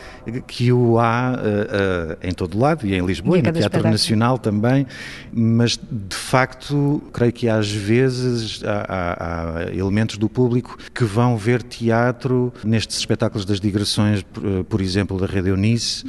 que 0.47 0.73
o 0.73 0.99
há 0.99 1.35
uh, 1.35 2.17
em 2.23 2.33
todo 2.33 2.59
lado, 2.59 2.87
e 2.87 2.95
em 2.95 3.05
Lisboa, 3.05 3.37
e, 3.37 3.41
e 3.41 3.43
no 3.43 3.53
Teatro 3.53 3.83
Nacional 3.83 4.39
também, 4.39 4.87
mas 5.33 5.79
de 5.79 6.17
facto 6.17 6.78
creio 7.13 7.33
que 7.33 7.49
às 7.49 7.71
vezes 7.71 8.63
há, 8.65 8.85
há, 8.89 9.59
há, 9.59 9.75
elementos 9.75 10.17
do 10.19 10.29
público 10.29 10.77
que 10.95 11.05
vão 11.05 11.37
ver 11.37 11.63
teatro 11.63 12.53
nestes 12.65 12.99
espetáculos 12.99 13.45
das 13.45 13.61
digressões, 13.61 14.23
por, 14.23 14.65
por 14.65 14.81
exemplo, 14.81 15.19
da 15.19 15.27
Rede 15.27 15.49
Eunice, 15.49 16.05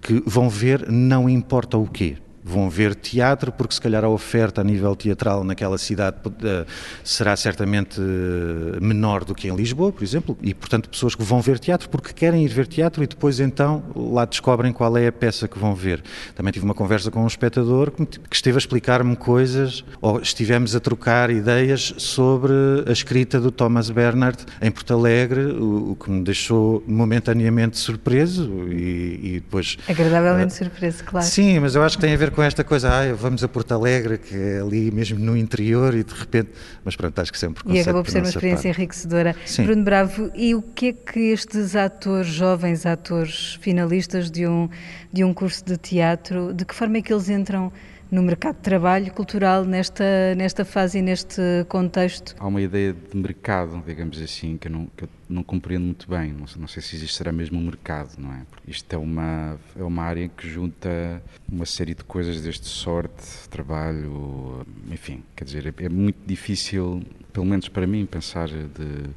que 0.00 0.22
vão 0.26 0.48
ver 0.48 0.90
não 0.90 1.28
importa 1.28 1.76
o 1.76 1.86
quê 1.86 2.16
vão 2.50 2.68
ver 2.68 2.94
teatro, 2.94 3.52
porque 3.52 3.74
se 3.74 3.80
calhar 3.80 4.04
a 4.04 4.08
oferta 4.08 4.60
a 4.60 4.64
nível 4.64 4.94
teatral 4.96 5.44
naquela 5.44 5.78
cidade 5.78 6.16
uh, 6.26 6.66
será 7.04 7.36
certamente 7.36 8.00
uh, 8.00 8.82
menor 8.82 9.24
do 9.24 9.34
que 9.34 9.48
em 9.48 9.54
Lisboa, 9.54 9.92
por 9.92 10.02
exemplo, 10.02 10.36
e 10.42 10.52
portanto 10.52 10.88
pessoas 10.88 11.14
que 11.14 11.22
vão 11.22 11.40
ver 11.40 11.58
teatro 11.58 11.88
porque 11.88 12.12
querem 12.12 12.44
ir 12.44 12.48
ver 12.48 12.66
teatro 12.66 13.02
e 13.02 13.06
depois 13.06 13.40
então 13.40 13.82
lá 13.94 14.24
descobrem 14.24 14.72
qual 14.72 14.96
é 14.96 15.06
a 15.06 15.12
peça 15.12 15.46
que 15.48 15.58
vão 15.58 15.74
ver. 15.74 16.02
Também 16.34 16.52
tive 16.52 16.64
uma 16.64 16.74
conversa 16.74 17.10
com 17.10 17.22
um 17.22 17.26
espectador 17.26 17.90
que, 17.90 18.20
esteve 18.32 18.56
a 18.56 18.58
explicar-me 18.58 19.16
coisas, 19.16 19.84
ou 20.00 20.20
estivemos 20.20 20.74
a 20.74 20.80
trocar 20.80 21.30
ideias 21.30 21.94
sobre 21.98 22.52
a 22.86 22.92
escrita 22.92 23.40
do 23.40 23.50
Thomas 23.50 23.90
Bernard 23.90 24.38
em 24.60 24.70
Porto 24.70 24.94
Alegre, 24.94 25.40
o, 25.46 25.92
o 25.92 25.96
que 25.96 26.10
me 26.10 26.22
deixou 26.22 26.82
momentaneamente 26.86 27.78
surpreso 27.78 28.50
e, 28.68 29.20
e 29.22 29.40
depois... 29.40 29.76
Agradavelmente 29.88 30.54
uh, 30.54 30.56
surpreso, 30.56 31.04
claro. 31.04 31.26
Sim, 31.26 31.60
mas 31.60 31.74
eu 31.74 31.82
acho 31.82 31.96
que 31.96 32.02
tem 32.02 32.14
a 32.14 32.16
ver 32.16 32.30
com 32.30 32.39
esta 32.42 32.64
coisa, 32.64 32.90
ah, 32.90 33.14
vamos 33.14 33.42
a 33.44 33.48
Porto 33.48 33.72
Alegre, 33.72 34.18
que 34.18 34.34
é 34.34 34.60
ali 34.60 34.90
mesmo 34.90 35.18
no 35.18 35.36
interior 35.36 35.94
e 35.94 36.04
de 36.04 36.14
repente... 36.14 36.50
Mas 36.84 36.96
pronto, 36.96 37.18
acho 37.20 37.32
que 37.32 37.38
sempre 37.38 37.62
E 37.66 37.80
acabou 37.80 38.02
por 38.02 38.10
ser 38.10 38.18
uma 38.18 38.28
experiência 38.28 38.68
parte. 38.68 38.80
enriquecedora. 38.80 39.36
Sim. 39.44 39.64
Bruno 39.64 39.84
Bravo, 39.84 40.30
e 40.34 40.54
o 40.54 40.62
que 40.62 40.88
é 40.88 40.92
que 40.92 41.20
estes 41.32 41.76
atores, 41.76 42.28
jovens 42.28 42.86
atores 42.86 43.58
finalistas 43.60 44.30
de 44.30 44.46
um, 44.46 44.68
de 45.12 45.24
um 45.24 45.32
curso 45.34 45.64
de 45.64 45.76
teatro, 45.76 46.52
de 46.54 46.64
que 46.64 46.74
forma 46.74 46.98
é 46.98 47.02
que 47.02 47.12
eles 47.12 47.28
entram 47.28 47.72
no 48.10 48.22
mercado 48.22 48.56
de 48.56 48.62
trabalho 48.62 49.12
cultural 49.12 49.64
nesta, 49.64 50.34
nesta 50.36 50.64
fase 50.64 50.98
e 50.98 51.02
neste 51.02 51.40
contexto? 51.68 52.34
Há 52.38 52.46
uma 52.46 52.60
ideia 52.60 52.92
de 52.92 53.16
mercado, 53.16 53.82
digamos 53.86 54.20
assim, 54.20 54.56
que 54.56 54.68
eu 54.68 54.72
não, 54.72 54.86
que 54.96 55.04
eu 55.04 55.08
não 55.28 55.42
compreendo 55.42 55.84
muito 55.84 56.08
bem. 56.08 56.32
Não, 56.32 56.44
não 56.58 56.68
sei 56.68 56.82
se 56.82 56.96
existirá 56.96 57.30
mesmo 57.30 57.58
um 57.58 57.62
mercado, 57.62 58.18
não 58.18 58.32
é? 58.32 58.42
Porque 58.50 58.70
isto 58.70 58.92
é 58.92 58.98
uma, 58.98 59.58
é 59.78 59.82
uma 59.82 60.02
área 60.02 60.28
que 60.28 60.48
junta 60.48 61.22
uma 61.50 61.66
série 61.66 61.94
de 61.94 62.04
coisas 62.04 62.40
desde 62.40 62.66
sorte, 62.66 63.48
trabalho, 63.48 64.66
enfim, 64.90 65.22
quer 65.36 65.44
dizer, 65.44 65.66
é, 65.66 65.84
é 65.84 65.88
muito 65.88 66.18
difícil, 66.26 67.02
pelo 67.32 67.46
menos 67.46 67.68
para 67.68 67.86
mim, 67.86 68.06
pensar 68.06 68.48
de 68.48 69.10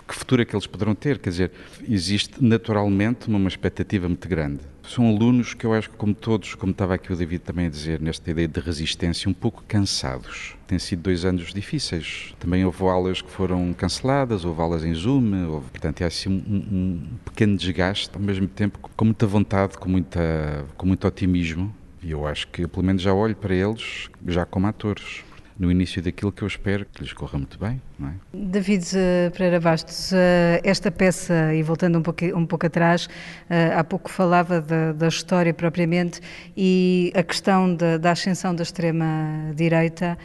que, 0.00 0.14
futuro 0.14 0.42
é 0.42 0.44
que 0.44 0.54
eles 0.54 0.66
poderão 0.66 0.94
ter? 0.94 1.18
Quer 1.18 1.30
dizer, 1.30 1.52
existe 1.88 2.42
naturalmente 2.42 3.28
uma 3.28 3.48
expectativa 3.48 4.08
muito 4.08 4.28
grande. 4.28 4.60
São 4.88 5.08
alunos 5.08 5.54
que 5.54 5.64
eu 5.64 5.72
acho 5.72 5.88
que, 5.90 5.96
como 5.96 6.14
todos, 6.14 6.54
como 6.54 6.72
estava 6.72 6.94
aqui 6.94 7.12
o 7.12 7.16
David 7.16 7.40
também 7.42 7.66
a 7.66 7.70
dizer, 7.70 8.00
nesta 8.00 8.30
ideia 8.30 8.48
de 8.48 8.60
resistência, 8.60 9.28
um 9.28 9.32
pouco 9.32 9.62
cansados. 9.66 10.56
Têm 10.66 10.78
sido 10.78 11.02
dois 11.02 11.24
anos 11.24 11.52
difíceis. 11.54 12.34
Também 12.38 12.64
houve 12.64 12.82
aulas 12.84 13.22
que 13.22 13.30
foram 13.30 13.72
canceladas, 13.72 14.44
houve 14.44 14.60
aulas 14.60 14.84
em 14.84 14.92
Zoom, 14.92 15.46
houve, 15.48 15.70
portanto, 15.70 16.02
há 16.02 16.06
assim 16.06 16.28
um, 16.28 16.56
um 16.56 17.02
pequeno 17.24 17.56
desgaste, 17.56 18.10
ao 18.14 18.20
mesmo 18.20 18.48
tempo 18.48 18.78
com 18.96 19.04
muita 19.04 19.26
vontade, 19.26 19.78
com, 19.78 19.88
muita, 19.88 20.64
com 20.76 20.86
muito 20.86 21.06
otimismo. 21.06 21.72
E 22.02 22.10
eu 22.10 22.26
acho 22.26 22.48
que, 22.48 22.66
pelo 22.66 22.84
menos, 22.84 23.02
já 23.02 23.14
olho 23.14 23.36
para 23.36 23.54
eles 23.54 24.10
já 24.26 24.44
como 24.44 24.66
atores 24.66 25.22
no 25.58 25.70
início 25.70 26.02
daquilo 26.02 26.32
que 26.32 26.42
eu 26.42 26.48
espero 26.48 26.86
que 26.86 27.02
lhes 27.02 27.12
corra 27.12 27.38
muito 27.38 27.58
bem. 27.58 27.80
Não 27.98 28.08
é? 28.08 28.12
David 28.32 28.84
uh, 28.84 29.30
Pereira 29.30 29.60
Bastos, 29.60 30.12
uh, 30.12 30.16
esta 30.64 30.90
peça, 30.90 31.54
e 31.54 31.62
voltando 31.62 31.98
um 31.98 32.02
pouco, 32.02 32.24
um 32.24 32.46
pouco 32.46 32.66
atrás, 32.66 33.06
uh, 33.06 33.78
há 33.78 33.84
pouco 33.84 34.10
falava 34.10 34.60
da, 34.60 34.92
da, 34.92 35.08
história 35.08 35.52
propriamente 35.52 36.20
e 36.56 37.12
a 37.14 37.22
questão 37.22 37.74
da, 37.74 37.98
da 37.98 38.12
ascensão 38.12 38.54
da 38.54 38.62
extrema-direita, 38.62 40.18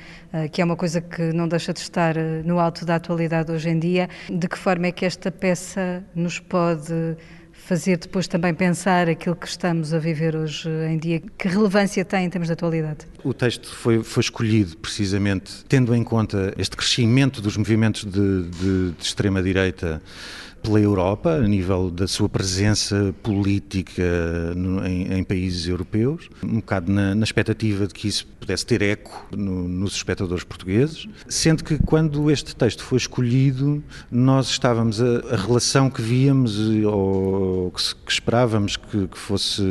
que 0.51 0.61
é 0.61 0.65
uma 0.65 0.75
coisa 0.75 1.01
que 1.01 1.33
não 1.33 1.47
deixa 1.47 1.73
de 1.73 1.79
estar 1.79 2.15
no 2.43 2.59
alto 2.59 2.85
da 2.85 2.95
atualidade 2.95 3.51
hoje 3.51 3.69
em 3.69 3.79
dia. 3.79 4.09
De 4.29 4.47
que 4.47 4.57
forma 4.57 4.87
é 4.87 4.91
que 4.91 5.05
esta 5.05 5.31
peça 5.31 6.03
nos 6.13 6.39
pode 6.39 7.15
fazer 7.67 7.97
depois 7.97 8.27
também 8.27 8.53
pensar 8.53 9.09
aquilo 9.09 9.35
que 9.35 9.45
estamos 9.45 9.93
a 9.93 9.99
viver 9.99 10.37
hoje 10.37 10.69
em 10.89 10.97
dia. 10.97 11.21
Que 11.37 11.49
relevância 11.49 12.05
tem 12.05 12.25
em 12.25 12.29
termos 12.29 12.47
de 12.47 12.53
atualidade? 12.53 12.99
O 13.25 13.33
texto 13.33 13.67
foi, 13.75 14.01
foi 14.01 14.21
escolhido 14.21 14.77
precisamente 14.77 15.65
tendo 15.67 15.93
em 15.93 16.01
conta 16.01 16.53
este 16.57 16.77
crescimento 16.77 17.41
dos 17.41 17.57
movimentos 17.57 18.05
de, 18.05 18.43
de, 18.43 18.91
de 18.91 19.03
extrema-direita 19.03 20.01
pela 20.61 20.79
Europa, 20.79 21.31
a 21.31 21.47
nível 21.47 21.89
da 21.89 22.07
sua 22.07 22.27
presença 22.27 23.13
política 23.23 24.03
no, 24.55 24.85
em, 24.85 25.13
em, 25.13 25.23
países 25.23 25.67
europeus, 25.67 26.29
um 26.43 26.55
bocado 26.55 26.91
na, 26.91 27.15
na, 27.15 27.23
expectativa 27.23 27.87
de 27.87 27.93
que 27.93 28.07
isso 28.07 28.27
pudesse 28.39 28.65
ter 28.65 28.81
eco 28.81 29.27
no, 29.35 29.67
nos 29.67 29.95
espectadores 29.95 30.43
portugueses, 30.43 31.07
sendo 31.27 31.63
que 31.63 31.77
quando 31.77 32.29
este 32.31 32.55
texto 32.55 32.83
foi 32.83 32.97
escolhido, 32.97 33.83
nós 34.11 34.47
estávamos 34.49 35.01
a, 35.01 35.19
a 35.31 35.35
relação 35.35 35.89
que 35.89 36.01
víamos 36.01 36.57
ou 36.85 37.71
que, 37.71 37.95
que 38.05 38.11
esperávamos 38.11 38.77
que, 38.77 39.07
que, 39.07 39.17
fosse 39.17 39.63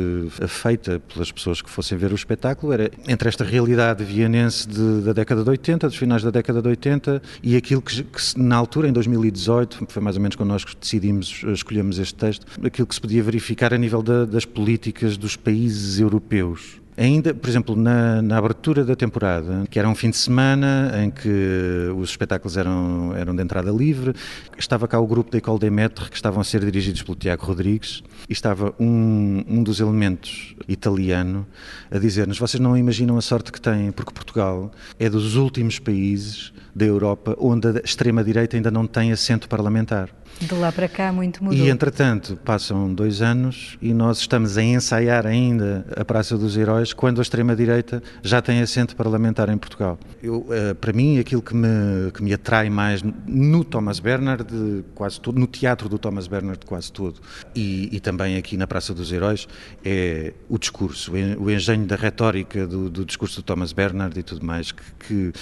feita 0.47 1.01
pelas 1.13 1.31
pessoas 1.31 1.61
que 1.61 1.69
fossem 1.69 1.97
ver 1.97 2.11
o 2.11 2.15
espetáculo 2.15 2.73
era 2.73 2.91
entre 3.07 3.29
esta 3.29 3.43
realidade 3.43 4.03
vianense 4.03 4.67
de, 4.67 5.01
da 5.01 5.13
década 5.13 5.43
de 5.43 5.49
80, 5.49 5.87
dos 5.87 5.97
finais 5.97 6.23
da 6.23 6.29
década 6.29 6.61
de 6.61 6.67
80 6.67 7.21
e 7.41 7.55
aquilo 7.55 7.81
que, 7.81 8.03
que 8.03 8.21
na 8.37 8.55
altura, 8.55 8.87
em 8.87 8.93
2018, 8.93 9.87
foi 9.89 10.01
mais 10.01 10.15
ou 10.15 10.21
menos 10.21 10.35
quando 10.35 10.49
nós 10.49 10.63
decidimos, 10.79 11.43
escolhemos 11.47 11.99
este 11.99 12.15
texto, 12.15 12.45
aquilo 12.63 12.87
que 12.87 12.95
se 12.95 13.01
podia 13.01 13.23
verificar 13.23 13.73
a 13.73 13.77
nível 13.77 14.01
da, 14.01 14.25
das 14.25 14.45
políticas 14.45 15.17
dos 15.17 15.35
países 15.35 15.99
europeus. 15.99 16.79
Ainda, 16.99 17.31
por 17.31 17.47
exemplo, 17.47 17.75
na, 17.75 18.23
na, 18.23 18.39
abertura 18.39 18.83
da 18.83 18.95
temporada, 18.95 19.65
que 19.69 19.77
era 19.77 19.87
um 19.87 19.93
fim 19.93 20.09
de 20.09 20.17
semana 20.17 20.91
em 21.03 21.11
que 21.11 21.91
os 21.95 22.09
espetáculos 22.09 22.57
eram, 22.57 23.13
eram 23.15 23.35
de 23.35 23.43
entrada 23.43 23.69
livre, 23.69 24.15
estava 24.57 24.87
cá 24.87 24.99
o 24.99 25.05
grupo 25.05 25.29
da 25.29 25.37
École 25.37 25.59
des 25.59 25.71
Maîtres, 25.71 26.09
que 26.09 26.15
estavam 26.15 26.41
a 26.41 26.43
ser 26.43 26.65
dirigidos 26.65 27.03
pelo 27.03 27.15
Tiago 27.15 27.45
Rodrigues, 27.45 28.01
e 28.27 28.33
estava 28.33 28.73
um, 28.79 29.43
um 29.47 29.61
dos 29.61 29.79
elementos 29.79 30.55
italiano 30.67 31.45
a 31.91 31.99
dizer-nos: 31.99 32.39
vocês 32.39 32.59
não 32.59 32.75
imaginam 32.75 33.15
a 33.15 33.21
sorte 33.21 33.51
que 33.51 33.61
têm, 33.61 33.91
porque 33.91 34.11
Portugal 34.11 34.71
é 34.97 35.07
dos 35.07 35.35
últimos 35.35 35.77
países 35.77 36.51
da 36.77 36.85
Europa 36.85 37.35
onde 37.39 37.67
a 37.67 37.81
extrema-direita 37.83 38.55
ainda 38.55 38.69
não 38.69 38.85
tem 38.85 39.11
assento 39.11 39.49
parlamentar. 39.49 40.09
De 40.39 40.53
lá 40.53 40.71
para 40.71 40.87
cá 40.87 41.11
muito 41.11 41.43
mudou. 41.43 41.57
E 41.57 41.67
entretanto, 41.67 42.37
passam 42.45 42.93
dois 42.93 43.23
anos 43.23 43.75
e 43.81 43.91
nós 43.91 44.19
estamos 44.19 44.55
a 44.55 44.61
ensaiar 44.61 45.25
ainda 45.25 45.83
a 45.95 46.05
Praça 46.05 46.37
dos 46.37 46.55
Heróis 46.55 46.93
quando 46.93 47.17
a 47.17 47.23
extrema-direita 47.23 48.03
já 48.21 48.39
tem 48.39 48.61
assento 48.61 48.95
parlamentar 48.95 49.49
em 49.49 49.57
Portugal. 49.57 49.97
Eu, 50.21 50.45
eh, 50.51 50.75
para 50.75 50.93
mim, 50.93 51.17
aquilo 51.17 51.41
que 51.41 51.55
me, 51.55 52.11
que 52.13 52.21
me 52.21 52.31
atrai 52.31 52.69
mais 52.69 53.01
no 53.25 53.63
Thomas 53.63 53.99
Bernard, 53.99 54.45
quase 54.93 55.19
todo, 55.19 55.39
no 55.39 55.47
teatro 55.47 55.89
do 55.89 55.97
Thomas 55.97 56.27
Bernard, 56.27 56.63
quase 56.67 56.91
todo, 56.91 57.19
e, 57.55 57.89
e 57.91 57.99
também 57.99 58.37
aqui 58.37 58.55
na 58.55 58.67
Praça 58.67 58.93
dos 58.93 59.11
Heróis, 59.11 59.47
é 59.83 60.33
o 60.47 60.59
discurso, 60.59 61.13
o 61.39 61.49
engenho 61.49 61.87
da 61.87 61.95
retórica 61.95 62.67
do, 62.67 62.91
do 62.91 63.03
discurso 63.03 63.41
do 63.41 63.43
Thomas 63.43 63.73
Bernard 63.73 64.19
e 64.19 64.21
tudo 64.21 64.45
mais, 64.45 64.71
que, 64.71 64.83
que 64.99 65.33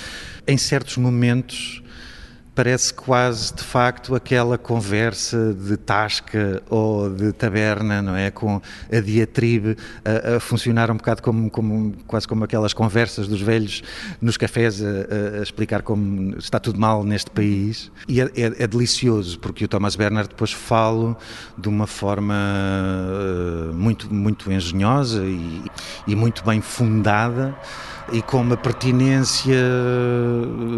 em 0.48 0.58
certos 0.58 0.96
momentos 0.96 1.25
parece 2.56 2.94
quase 2.94 3.54
de 3.54 3.62
facto 3.62 4.16
aquela 4.16 4.58
conversa 4.58 5.54
de 5.54 5.76
tasca 5.76 6.64
ou 6.70 7.10
de 7.10 7.34
taberna, 7.34 8.02
não 8.02 8.16
é? 8.16 8.32
Com 8.32 8.62
a 8.92 9.00
diatribe 9.02 9.76
a, 10.06 10.38
a 10.38 10.40
funcionar 10.40 10.90
um 10.90 10.96
bocado 10.96 11.22
como, 11.22 11.52
como, 11.52 11.94
quase 12.08 12.26
como 12.26 12.46
aquelas 12.46 12.74
conversas 12.74 13.28
dos 13.28 13.42
velhos 13.42 13.84
nos 14.22 14.38
cafés 14.38 14.82
a, 14.82 15.40
a 15.40 15.44
explicar 15.44 15.82
como 15.82 16.38
está 16.38 16.58
tudo 16.58 16.80
mal 16.80 17.04
neste 17.04 17.30
país. 17.30 17.92
E 18.08 18.22
é, 18.22 18.24
é, 18.24 18.64
é, 18.64 18.68
delicioso 18.68 19.38
porque 19.40 19.66
o 19.66 19.68
Thomas 19.68 19.98
Bernard 19.98 20.30
depois 20.30 20.54
fala 20.54 21.18
de 21.58 21.68
uma 21.68 21.86
forma 21.86 22.36
uh, 22.36 23.74
muito, 23.74 24.12
muito 24.14 24.50
engenhosa 24.50 25.26
e, 25.26 25.62
e 26.08 26.16
muito 26.16 26.44
bem 26.46 26.62
fundada 26.62 27.54
e 28.12 28.22
com 28.22 28.42
uma 28.42 28.58
pertinência 28.58 29.58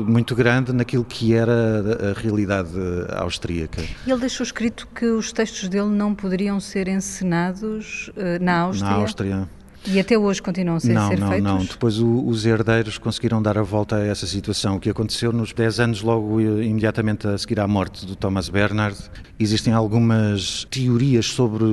muito 0.08 0.36
grande 0.36 0.72
naquilo 0.74 1.04
que 1.04 1.34
era 1.34 2.12
a 2.12 2.20
realidade 2.20 2.70
austríaca. 3.12 3.82
Ele 4.06 4.20
deixou 4.20 4.44
escrito 4.44 4.88
que 4.94 5.06
os 5.06 5.32
textos 5.32 5.68
dele 5.68 5.90
não 5.90 6.16
poderiam 6.16 6.60
ser 6.60 6.88
encenados 6.88 8.10
uh, 8.10 8.44
na 8.44 8.60
Áustria? 8.60 8.90
Na 8.90 8.96
Áustria. 8.96 9.50
E 9.90 10.00
até 10.02 10.18
hoje 10.18 10.42
continuam 10.42 10.78
a 10.78 10.80
ser, 10.82 10.94
não, 10.94 11.08
ser 11.08 11.18
não, 11.18 11.30
feitos? 11.30 11.52
Não, 11.52 11.64
Depois 11.64 12.00
o, 12.00 12.28
os 12.28 12.46
herdeiros 12.46 12.98
conseguiram 12.98 13.42
dar 13.42 13.58
a 13.58 13.62
volta 13.62 13.96
a 13.96 14.06
essa 14.06 14.28
situação. 14.28 14.76
O 14.76 14.80
que 14.80 14.90
aconteceu 14.90 15.32
nos 15.32 15.54
10 15.54 15.80
anos, 15.80 16.02
logo 16.02 16.42
imediatamente 16.42 17.26
a 17.26 17.38
seguir 17.38 17.60
à 17.60 17.68
morte 17.68 18.06
do 18.06 18.16
Thomas 18.16 18.50
Bernard, 18.50 18.98
existem 19.40 19.74
algumas 19.74 20.66
teorias 20.70 21.28
sobre 21.28 21.64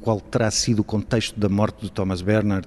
qual 0.00 0.20
terá 0.20 0.50
sido 0.50 0.80
o 0.80 0.84
contexto 0.84 1.38
da 1.38 1.48
morte 1.48 1.82
do 1.82 1.88
Thomas 1.88 2.22
Bernard. 2.22 2.66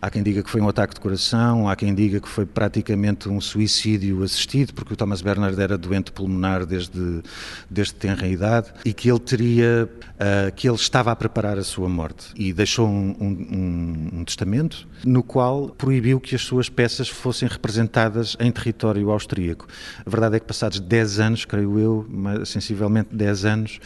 Há 0.00 0.10
quem 0.10 0.22
diga 0.22 0.42
que 0.42 0.50
foi 0.50 0.60
um 0.60 0.68
ataque 0.68 0.94
de 0.94 1.00
coração, 1.00 1.68
há 1.68 1.76
quem 1.76 1.94
diga 1.94 2.20
que 2.20 2.28
foi 2.28 2.44
praticamente 2.44 3.28
um 3.28 3.40
suicídio 3.40 4.22
assistido, 4.22 4.74
porque 4.74 4.92
o 4.92 4.96
Thomas 4.96 5.22
Bernard 5.22 5.60
era 5.60 5.76
doente 5.78 6.12
pulmonar 6.12 6.66
desde, 6.66 7.22
desde 7.70 7.94
tenra 7.94 8.26
idade 8.26 8.72
e 8.84 8.92
que 8.92 9.10
ele 9.10 9.18
teria, 9.18 9.88
uh, 9.88 10.54
que 10.54 10.68
ele 10.68 10.76
estava 10.76 11.10
a 11.10 11.16
preparar 11.16 11.58
a 11.58 11.64
sua 11.64 11.88
morte 11.88 12.28
e 12.36 12.52
deixou 12.52 12.88
um, 12.88 13.16
um, 13.20 14.20
um, 14.20 14.24
testamento 14.24 14.86
no 15.04 15.22
qual 15.22 15.68
proibiu 15.68 16.20
que 16.20 16.34
as 16.34 16.42
suas 16.42 16.68
peças 16.68 17.08
fossem 17.08 17.48
representadas 17.48 18.36
em 18.40 18.50
território 18.50 19.10
austríaco. 19.10 19.66
A 20.04 20.10
verdade 20.10 20.36
é 20.36 20.40
que 20.40 20.46
passados 20.46 20.80
10 20.80 21.20
anos, 21.20 21.44
creio 21.44 21.78
eu, 21.78 22.06
sensivelmente 22.44 23.14
10 23.14 23.44
anos, 23.44 23.80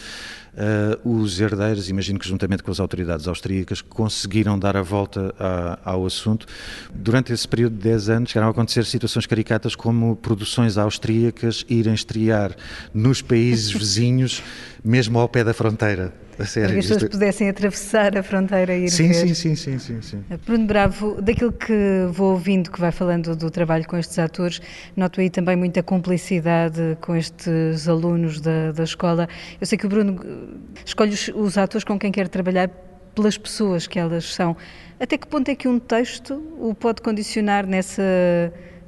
uh, 0.55 1.09
os 1.09 1.41
herdeiros, 1.41 1.89
imagino 1.89 2.19
que 2.19 2.29
juntamente 2.29 2.63
com 2.63 2.71
as 2.71 2.81
autoridades 2.81 3.27
austríacas, 3.27 3.81
conseguiram 3.81 4.59
dar 4.59 4.77
a 4.77 4.83
volta 4.83 5.35
a, 5.39 5.79
ao 5.85 6.07
assunto. 6.07 6.47
Durante 6.95 7.33
esse 7.33 7.47
período 7.47 7.77
de 7.77 7.83
10 7.83 8.09
anos 8.09 8.31
chegaram 8.31 8.49
a 8.49 8.51
acontecer 8.51 8.85
situações 8.85 9.27
caricatas 9.27 9.75
como 9.75 10.17
produções 10.17 10.79
austríacas 10.79 11.65
irem 11.69 11.95
estrear 11.95 12.55
nos 12.93 13.23
países 13.23 13.71
vizinhos, 13.73 14.43
mesmo 14.85 15.19
ao 15.19 15.29
pé 15.29 15.45
da 15.45 15.55
fronteira. 15.55 16.13
A 16.41 16.47
sério, 16.47 16.69
Para 16.69 16.75
que 16.75 16.79
as 16.79 16.85
pessoas 16.87 17.03
isto... 17.03 17.13
pudessem 17.13 17.49
atravessar 17.51 18.17
a 18.17 18.23
fronteira 18.23 18.75
e 18.75 18.85
ir 18.85 18.91
sim, 18.91 19.09
ver. 19.09 19.15
Sim, 19.15 19.35
sim, 19.35 19.55
sim, 19.55 19.79
sim, 19.79 20.01
sim. 20.01 20.25
Bruno 20.47 20.67
Bravo, 20.67 21.21
daquilo 21.21 21.53
que 21.53 22.07
vou 22.11 22.33
ouvindo, 22.33 22.71
que 22.71 22.81
vai 22.81 22.91
falando 22.91 23.37
do 23.37 23.51
trabalho 23.51 23.87
com 23.87 23.97
estes 23.99 24.19
atores, 24.19 24.63
noto 24.97 25.21
aí 25.21 25.29
também 25.29 25.55
muita 25.55 25.83
cumplicidade 25.83 26.97
com 27.03 27.15
estes 27.15 27.87
alunos 27.87 28.41
da, 28.41 28.73
da 28.73 28.85
escola. 28.85 29.29
Eu 29.61 29.67
sei 29.67 29.77
que 29.77 29.85
o 29.85 29.89
Bruno 29.89 30.19
eh, 30.25 30.79
escolhe 30.85 31.13
os, 31.13 31.29
os 31.35 31.59
atores 31.59 31.85
com 31.85 31.99
quem 31.99 32.11
quer 32.11 32.27
trabalhar 32.29 32.71
pelas 33.15 33.37
pessoas 33.37 33.87
que 33.87 33.99
elas 33.99 34.25
são. 34.33 34.57
Até 34.99 35.19
que 35.19 35.27
ponto 35.27 35.51
é 35.51 35.55
que 35.55 35.69
um 35.69 35.79
texto 35.79 36.43
o 36.59 36.75
pode 36.75 37.03
condicionar 37.03 37.67
nessa 37.67 38.03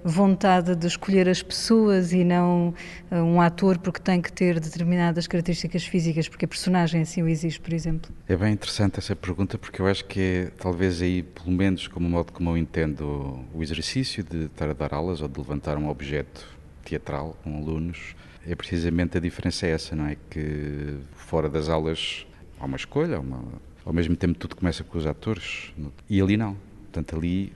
vontade 0.05 0.75
de 0.75 0.87
escolher 0.87 1.29
as 1.29 1.43
pessoas 1.43 2.13
e 2.13 2.25
não 2.25 2.75
uh, 3.11 3.17
um 3.17 3.41
ator 3.41 3.79
porque 3.79 4.01
tem 4.01 4.21
que 4.21 4.33
ter 4.33 4.59
determinadas 4.59 5.27
características 5.27 5.85
físicas, 5.85 6.29
porque 6.29 6.45
a 6.45 6.49
personagem 6.49 7.03
assim 7.03 7.23
o 7.23 7.29
exige, 7.29 7.61
por 7.61 7.73
exemplo? 7.73 8.11
É 8.29 8.37
bem 8.37 8.53
interessante 8.53 8.99
essa 8.99 9.15
pergunta 9.15 9.57
porque 9.59 9.81
eu 9.81 9.87
acho 9.87 10.05
que 10.05 10.21
é 10.21 10.51
talvez 10.59 11.01
aí, 11.03 11.23
pelo 11.23 11.53
menos 11.53 11.87
como 11.89 12.09
modo 12.09 12.33
como 12.33 12.51
eu 12.51 12.57
entendo 12.57 13.45
o 13.55 13.63
exercício 13.63 14.23
de 14.23 14.47
estar 14.47 14.69
a 14.69 14.73
dar 14.73 14.95
aulas 14.95 15.21
ou 15.21 15.29
de 15.29 15.39
levantar 15.39 15.77
um 15.77 15.89
objeto 15.89 16.47
teatral 16.85 17.37
com 17.43 17.57
alunos, 17.57 18.15
é 18.47 18.55
precisamente 18.55 19.17
a 19.17 19.21
diferença 19.21 19.67
é 19.67 19.71
essa, 19.71 19.95
não 19.95 20.07
é? 20.07 20.17
Que 20.29 20.97
fora 21.15 21.49
das 21.49 21.69
aulas 21.69 22.27
há 22.59 22.65
uma 22.65 22.77
escolha, 22.77 23.21
uma, 23.21 23.43
ao 23.85 23.93
mesmo 23.93 24.17
tempo 24.17 24.39
tudo 24.39 24.57
começa 24.57 24.83
com 24.83 24.99
os 24.99 25.07
atores 25.07 25.73
e 26.09 26.21
ali 26.21 26.37
não. 26.37 26.57
Portanto, 26.85 27.17
ali 27.17 27.53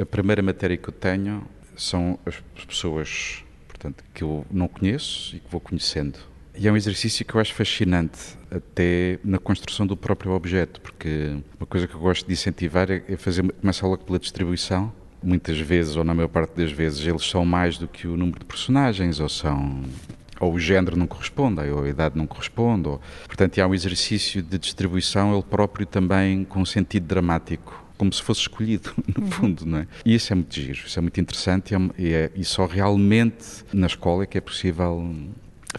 a 0.00 0.04
primeira 0.04 0.42
matéria 0.42 0.76
que 0.76 0.88
eu 0.88 0.92
tenho 0.92 1.46
são 1.82 2.18
as 2.24 2.36
pessoas, 2.64 3.44
portanto, 3.68 4.04
que 4.14 4.22
eu 4.22 4.46
não 4.50 4.68
conheço 4.68 5.36
e 5.36 5.40
que 5.40 5.50
vou 5.50 5.60
conhecendo. 5.60 6.18
E 6.54 6.68
é 6.68 6.72
um 6.72 6.76
exercício 6.76 7.24
que 7.24 7.34
eu 7.34 7.40
acho 7.40 7.54
fascinante, 7.54 8.36
até 8.50 9.18
na 9.24 9.38
construção 9.38 9.86
do 9.86 9.96
próprio 9.96 10.32
objeto, 10.32 10.80
porque 10.80 11.36
uma 11.58 11.66
coisa 11.66 11.86
que 11.86 11.94
eu 11.94 12.00
gosto 12.00 12.26
de 12.26 12.32
incentivar 12.32 12.90
é, 12.90 13.02
é 13.08 13.16
fazer, 13.16 13.50
começar 13.52 13.86
logo 13.86 14.04
pela 14.04 14.18
distribuição. 14.18 14.92
Muitas 15.22 15.58
vezes, 15.58 15.96
ou 15.96 16.04
na 16.04 16.12
maior 16.12 16.28
parte 16.28 16.54
das 16.54 16.70
vezes, 16.70 17.06
eles 17.06 17.22
são 17.22 17.44
mais 17.44 17.78
do 17.78 17.88
que 17.88 18.06
o 18.06 18.16
número 18.16 18.40
de 18.40 18.44
personagens, 18.44 19.18
ou 19.18 19.28
são 19.28 19.82
ou 20.40 20.54
o 20.54 20.58
género 20.58 20.96
não 20.96 21.06
corresponde, 21.06 21.60
ou 21.70 21.84
a 21.84 21.88
idade 21.88 22.18
não 22.18 22.26
corresponde. 22.26 22.88
Ou... 22.88 23.00
Portanto, 23.26 23.58
há 23.60 23.66
um 23.66 23.72
exercício 23.72 24.42
de 24.42 24.58
distribuição, 24.58 25.32
ele 25.32 25.42
próprio 25.42 25.86
também 25.86 26.44
com 26.44 26.60
um 26.60 26.66
sentido 26.66 27.06
dramático 27.06 27.81
como 28.02 28.12
se 28.12 28.20
fosse 28.20 28.40
escolhido, 28.40 28.92
no 29.16 29.24
uhum. 29.24 29.30
fundo, 29.30 29.64
não 29.64 29.78
é? 29.78 29.86
E 30.04 30.16
isso 30.16 30.32
é 30.32 30.34
muito 30.34 30.52
giro, 30.52 30.80
isso 30.84 30.98
é 30.98 31.02
muito 31.02 31.20
interessante 31.20 31.72
e, 31.96 32.12
é, 32.12 32.32
e 32.34 32.44
só 32.44 32.66
realmente 32.66 33.64
na 33.72 33.86
escola 33.86 34.24
é 34.24 34.26
que 34.26 34.36
é 34.36 34.40
possível 34.40 35.14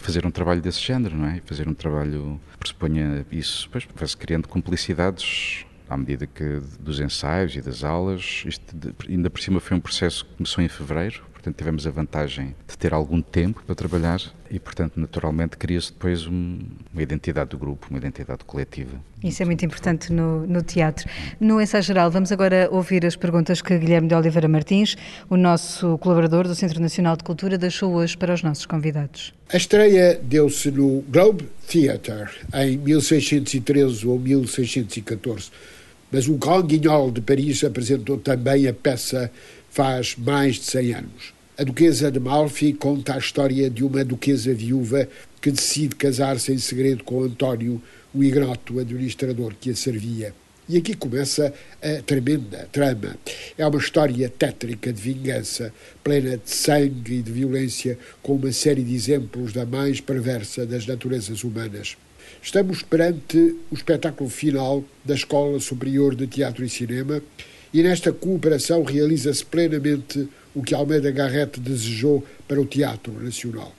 fazer 0.00 0.24
um 0.24 0.30
trabalho 0.30 0.62
desse 0.62 0.80
género, 0.80 1.14
não 1.14 1.26
é? 1.26 1.42
Fazer 1.44 1.68
um 1.68 1.74
trabalho 1.74 2.40
que 2.52 2.58
pressuponha 2.58 3.26
isso, 3.30 3.66
depois 3.66 3.86
vai-se 3.94 4.16
criando 4.16 4.48
complicidades 4.48 5.66
à 5.86 5.98
medida 5.98 6.26
que 6.26 6.62
dos 6.80 6.98
ensaios 6.98 7.54
e 7.56 7.60
das 7.60 7.84
aulas. 7.84 8.42
Isto 8.46 8.74
ainda 9.06 9.28
por 9.28 9.42
cima 9.42 9.60
foi 9.60 9.76
um 9.76 9.80
processo 9.80 10.24
que 10.24 10.34
começou 10.36 10.64
em 10.64 10.68
fevereiro, 10.68 11.22
portanto 11.44 11.58
tivemos 11.58 11.86
a 11.86 11.90
vantagem 11.90 12.54
de 12.66 12.78
ter 12.78 12.94
algum 12.94 13.20
tempo 13.20 13.62
para 13.66 13.74
trabalhar 13.74 14.18
e, 14.50 14.58
portanto, 14.58 14.98
naturalmente 14.98 15.58
cria-se 15.58 15.92
depois 15.92 16.26
um, 16.26 16.58
uma 16.92 17.02
identidade 17.02 17.50
do 17.50 17.58
grupo, 17.58 17.88
uma 17.90 17.98
identidade 17.98 18.44
coletiva. 18.46 18.98
Isso 19.22 19.42
é 19.42 19.46
muito 19.46 19.62
importante 19.62 20.10
no, 20.10 20.46
no, 20.46 20.62
teatro. 20.62 21.06
No 21.38 21.60
ensaio 21.60 21.82
geral, 21.82 22.10
vamos 22.10 22.32
agora 22.32 22.68
ouvir 22.70 23.04
as 23.04 23.14
perguntas 23.14 23.60
que 23.60 23.76
Guilherme 23.76 24.08
de 24.08 24.14
Oliveira 24.14 24.48
Martins, 24.48 24.96
o 25.28 25.36
nosso 25.36 25.98
colaborador 25.98 26.48
do 26.48 26.54
Centro 26.54 26.80
Nacional 26.80 27.14
de 27.14 27.24
Cultura, 27.24 27.58
deixou 27.58 27.92
hoje 27.92 28.16
para 28.16 28.32
os 28.32 28.42
nossos 28.42 28.64
convidados. 28.64 29.34
A 29.52 29.56
estreia 29.58 30.18
deu-se 30.22 30.70
no 30.70 31.02
Globe 31.02 31.46
Theatre 31.70 32.30
em 32.54 32.78
1613 32.78 34.06
ou 34.06 34.18
1614, 34.18 35.50
mas 36.10 36.26
o 36.26 36.36
Grand 36.36 36.62
Guignol 36.62 37.10
de 37.10 37.20
Paris 37.20 37.62
apresentou 37.64 38.16
também 38.16 38.66
a 38.66 38.72
peça 38.72 39.30
faz 39.74 40.14
mais 40.16 40.54
de 40.54 40.64
100 40.66 40.94
anos. 40.94 41.33
A 41.56 41.62
Duquesa 41.62 42.10
de 42.10 42.18
Malfi 42.18 42.72
conta 42.72 43.14
a 43.14 43.18
história 43.18 43.70
de 43.70 43.84
uma 43.84 44.04
duquesa 44.04 44.52
viúva 44.52 45.08
que 45.40 45.52
decide 45.52 45.94
casar-se 45.94 46.52
em 46.52 46.58
segredo 46.58 47.04
com 47.04 47.22
António, 47.22 47.80
o 48.12 48.24
ignoto 48.24 48.80
administrador 48.80 49.54
que 49.60 49.70
a 49.70 49.76
servia. 49.76 50.34
E 50.68 50.76
aqui 50.76 50.94
começa 50.94 51.54
a 51.80 52.02
tremenda 52.02 52.68
trama. 52.72 53.16
É 53.56 53.64
uma 53.64 53.78
história 53.78 54.28
tétrica 54.28 54.92
de 54.92 55.00
vingança, 55.00 55.72
plena 56.02 56.36
de 56.36 56.50
sangue 56.50 57.18
e 57.18 57.22
de 57.22 57.30
violência, 57.30 57.96
com 58.20 58.34
uma 58.34 58.50
série 58.50 58.82
de 58.82 58.92
exemplos 58.92 59.52
da 59.52 59.64
mais 59.64 60.00
perversa 60.00 60.66
das 60.66 60.84
naturezas 60.88 61.44
humanas. 61.44 61.96
Estamos 62.42 62.82
perante 62.82 63.38
o 63.70 63.74
espetáculo 63.74 64.28
final 64.28 64.82
da 65.04 65.14
Escola 65.14 65.60
Superior 65.60 66.16
de 66.16 66.26
Teatro 66.26 66.64
e 66.64 66.68
Cinema 66.68 67.22
e 67.72 67.80
nesta 67.80 68.12
cooperação 68.12 68.82
realiza-se 68.82 69.44
plenamente 69.44 70.28
o 70.54 70.62
que 70.62 70.74
Almeida 70.74 71.10
Garrett 71.10 71.58
desejou 71.58 72.24
para 72.46 72.60
o 72.60 72.66
Teatro 72.66 73.12
Nacional. 73.22 73.72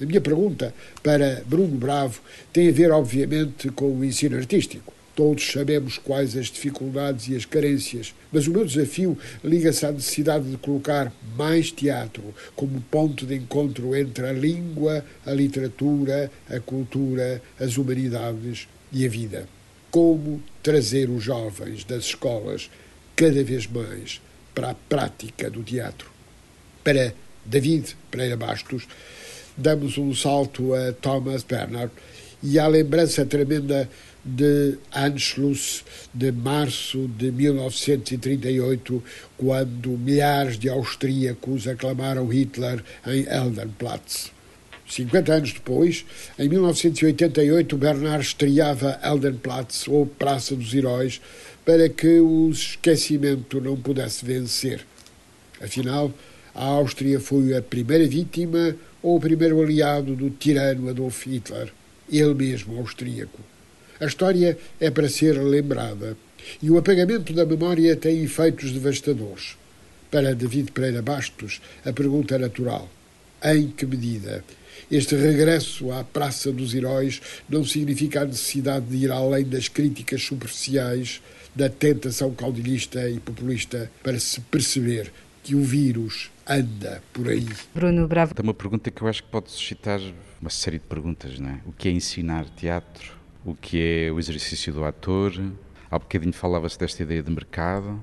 A 0.00 0.04
minha 0.04 0.20
pergunta 0.20 0.74
para 1.02 1.42
Bruno 1.46 1.76
Bravo 1.76 2.20
tem 2.52 2.68
a 2.68 2.72
ver, 2.72 2.90
obviamente, 2.90 3.68
com 3.70 3.92
o 3.92 4.04
ensino 4.04 4.36
artístico. 4.36 4.92
Todos 5.14 5.52
sabemos 5.52 5.96
quais 5.96 6.36
as 6.36 6.46
dificuldades 6.46 7.28
e 7.28 7.36
as 7.36 7.44
carências, 7.44 8.12
mas 8.32 8.48
o 8.48 8.50
meu 8.50 8.64
desafio 8.64 9.16
liga-se 9.44 9.86
à 9.86 9.92
necessidade 9.92 10.50
de 10.50 10.56
colocar 10.56 11.12
mais 11.36 11.70
teatro 11.70 12.34
como 12.56 12.80
ponto 12.80 13.24
de 13.24 13.36
encontro 13.36 13.94
entre 13.94 14.26
a 14.26 14.32
língua, 14.32 15.04
a 15.24 15.32
literatura, 15.32 16.32
a 16.50 16.58
cultura, 16.58 17.40
as 17.60 17.76
humanidades 17.76 18.66
e 18.92 19.06
a 19.06 19.08
vida. 19.08 19.48
Como 19.88 20.42
trazer 20.60 21.08
os 21.08 21.22
jovens 21.22 21.84
das 21.84 22.06
escolas 22.06 22.68
cada 23.14 23.44
vez 23.44 23.68
mais 23.68 24.20
para 24.54 24.70
a 24.70 24.74
prática 24.74 25.50
do 25.50 25.62
teatro. 25.62 26.10
Para 26.82 27.14
David 27.44 27.96
Pereira 28.10 28.36
Bastos, 28.36 28.86
damos 29.56 29.98
um 29.98 30.14
salto 30.14 30.74
a 30.74 30.92
Thomas 30.92 31.42
Bernhard 31.42 31.92
e 32.42 32.58
à 32.58 32.66
lembrança 32.66 33.24
tremenda 33.24 33.88
de 34.24 34.78
Anschluss 34.94 35.84
de 36.12 36.32
março 36.32 37.08
de 37.08 37.30
1938, 37.30 39.02
quando 39.36 39.90
milhares 39.90 40.58
de 40.58 40.68
austríacos 40.68 41.68
aclamaram 41.68 42.28
Hitler 42.28 42.82
em 43.06 43.26
Eldenplatz. 43.26 44.32
50 44.86 45.32
anos 45.32 45.52
depois, 45.52 46.04
em 46.38 46.48
1988, 46.48 47.76
Bernard 47.76 48.24
estreava 48.24 48.98
Eldenplatz, 49.02 49.88
ou 49.88 50.06
Praça 50.06 50.54
dos 50.54 50.72
Heróis, 50.74 51.20
para 51.64 51.88
que 51.88 52.20
o 52.20 52.50
esquecimento 52.50 53.60
não 53.60 53.76
pudesse 53.76 54.24
vencer. 54.24 54.84
Afinal, 55.60 56.12
a 56.54 56.64
Áustria 56.64 57.18
foi 57.18 57.56
a 57.56 57.62
primeira 57.62 58.06
vítima 58.06 58.76
ou 59.02 59.16
o 59.16 59.20
primeiro 59.20 59.60
aliado 59.60 60.14
do 60.14 60.30
tirano 60.30 60.88
Adolf 60.88 61.26
Hitler, 61.26 61.72
ele 62.10 62.34
mesmo 62.34 62.78
austríaco. 62.78 63.40
A 63.98 64.06
história 64.06 64.58
é 64.78 64.90
para 64.90 65.08
ser 65.08 65.32
lembrada 65.32 66.16
e 66.62 66.70
o 66.70 66.76
apagamento 66.76 67.32
da 67.32 67.46
memória 67.46 67.96
tem 67.96 68.22
efeitos 68.22 68.72
devastadores. 68.72 69.56
Para 70.10 70.34
David 70.34 70.70
Pereira 70.72 71.02
Bastos, 71.02 71.60
a 71.84 71.92
pergunta 71.92 72.38
natural: 72.38 72.88
em 73.42 73.68
que 73.68 73.86
medida? 73.86 74.44
Este 74.90 75.16
regresso 75.16 75.90
à 75.92 76.04
Praça 76.04 76.52
dos 76.52 76.74
Heróis 76.74 77.20
não 77.48 77.64
significa 77.64 78.22
a 78.22 78.24
necessidade 78.24 78.86
de 78.86 78.96
ir 78.96 79.10
além 79.10 79.44
das 79.44 79.68
críticas 79.68 80.22
superficiais 80.22 81.20
da 81.54 81.68
tentação 81.68 82.34
caudilhista 82.34 83.08
e 83.08 83.20
populista 83.20 83.90
para 84.02 84.18
se 84.18 84.40
perceber 84.40 85.12
que 85.42 85.54
o 85.54 85.62
vírus 85.62 86.30
anda 86.46 87.02
por 87.12 87.28
aí. 87.28 87.46
Bruno 87.74 88.08
Bravo. 88.08 88.34
É 88.36 88.42
uma 88.42 88.54
pergunta 88.54 88.90
que 88.90 89.02
eu 89.02 89.08
acho 89.08 89.22
que 89.22 89.28
pode 89.28 89.50
suscitar 89.50 90.00
uma 90.40 90.50
série 90.50 90.78
de 90.78 90.84
perguntas, 90.86 91.38
não 91.38 91.50
é? 91.50 91.60
O 91.66 91.72
que 91.72 91.88
é 91.88 91.92
ensinar 91.92 92.46
teatro? 92.50 93.12
O 93.44 93.54
que 93.54 94.06
é 94.06 94.10
o 94.10 94.18
exercício 94.18 94.72
do 94.72 94.84
ator? 94.84 95.32
Há 95.90 95.98
bocadinho 95.98 96.32
falava-se 96.32 96.78
desta 96.78 97.02
ideia 97.02 97.22
de 97.22 97.30
mercado. 97.30 98.02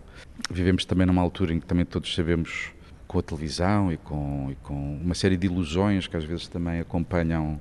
Vivemos 0.50 0.86
também 0.86 1.06
numa 1.06 1.22
altura 1.22 1.54
em 1.54 1.60
que 1.60 1.66
também 1.66 1.84
todos 1.84 2.14
sabemos 2.14 2.72
com 3.08 3.20
a 3.20 3.22
televisão 3.22 3.92
e 3.92 3.98
com, 3.98 4.50
e 4.52 4.56
com 4.64 4.98
uma 4.98 5.14
série 5.14 5.36
de 5.36 5.48
ilusões 5.48 6.08
que 6.08 6.16
às 6.16 6.24
vezes 6.24 6.48
também 6.48 6.80
acompanham 6.80 7.60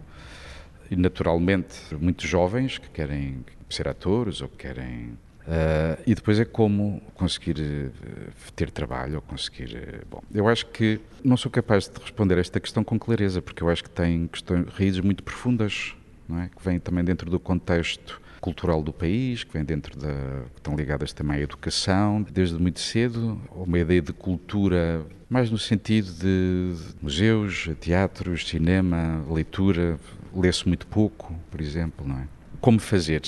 naturalmente 0.90 1.76
muitos 2.00 2.28
jovens 2.28 2.78
que 2.78 2.88
querem 2.90 3.44
ser 3.68 3.88
atores 3.88 4.40
ou 4.40 4.48
que 4.48 4.58
querem 4.58 5.16
Uh, 5.40 6.00
e 6.06 6.14
depois 6.14 6.38
é 6.38 6.44
como 6.44 7.02
conseguir 7.14 7.58
uh, 7.58 8.52
ter 8.54 8.70
trabalho 8.70 9.16
ou 9.16 9.22
conseguir. 9.22 9.74
Uh, 9.74 10.06
bom, 10.08 10.22
eu 10.32 10.46
acho 10.46 10.66
que 10.66 11.00
não 11.24 11.36
sou 11.36 11.50
capaz 11.50 11.88
de 11.88 12.00
responder 12.00 12.36
a 12.36 12.40
esta 12.40 12.60
questão 12.60 12.84
com 12.84 12.98
clareza, 12.98 13.42
porque 13.42 13.62
eu 13.62 13.68
acho 13.68 13.82
que 13.82 13.90
tem 13.90 14.26
questões, 14.28 14.66
raízes 14.72 15.00
muito 15.00 15.22
profundas 15.22 15.94
não 16.28 16.40
é? 16.40 16.48
que 16.48 16.62
vêm 16.62 16.78
também 16.78 17.02
dentro 17.02 17.28
do 17.30 17.40
contexto 17.40 18.20
cultural 18.40 18.82
do 18.82 18.92
país, 18.92 19.44
que 19.44 19.52
vem 19.52 19.64
dentro 19.64 19.98
da. 19.98 20.08
que 20.52 20.58
estão 20.58 20.74
ligadas 20.74 21.12
também 21.12 21.38
à 21.38 21.40
educação, 21.40 22.22
desde 22.22 22.58
muito 22.58 22.80
cedo, 22.80 23.40
uma 23.50 23.78
ideia 23.78 24.00
de 24.00 24.12
cultura, 24.12 25.04
mais 25.28 25.50
no 25.50 25.58
sentido 25.58 26.10
de 26.12 26.74
museus, 27.02 27.68
teatros, 27.80 28.48
cinema, 28.48 29.24
leitura. 29.30 29.98
Lê-se 30.34 30.66
muito 30.68 30.86
pouco, 30.86 31.34
por 31.50 31.60
exemplo, 31.60 32.06
não 32.06 32.16
é? 32.16 32.28
Como 32.60 32.78
fazer? 32.78 33.22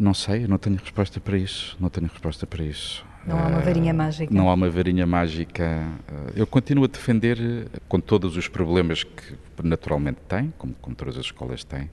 Não 0.00 0.14
sei, 0.14 0.44
eu 0.44 0.48
não 0.48 0.56
tenho 0.56 0.76
resposta 0.76 1.20
para 1.20 1.36
isso. 1.36 1.76
Não 1.78 1.90
tenho 1.90 2.06
resposta 2.06 2.46
para 2.46 2.64
isso. 2.64 3.04
Não 3.26 3.38
há 3.38 3.48
uma 3.48 3.60
varinha 3.60 3.92
mágica. 3.92 4.34
Não 4.34 4.48
há 4.48 4.54
uma 4.54 4.70
varinha 4.70 5.06
mágica. 5.06 5.86
Eu 6.34 6.46
continuo 6.46 6.84
a 6.84 6.86
defender, 6.86 7.68
com 7.86 8.00
todos 8.00 8.34
os 8.34 8.48
problemas 8.48 9.04
que 9.04 9.34
naturalmente 9.62 10.20
tem, 10.26 10.54
como, 10.56 10.72
como 10.80 10.96
todas 10.96 11.18
as 11.18 11.26
escolas 11.26 11.64
têm, 11.64 11.90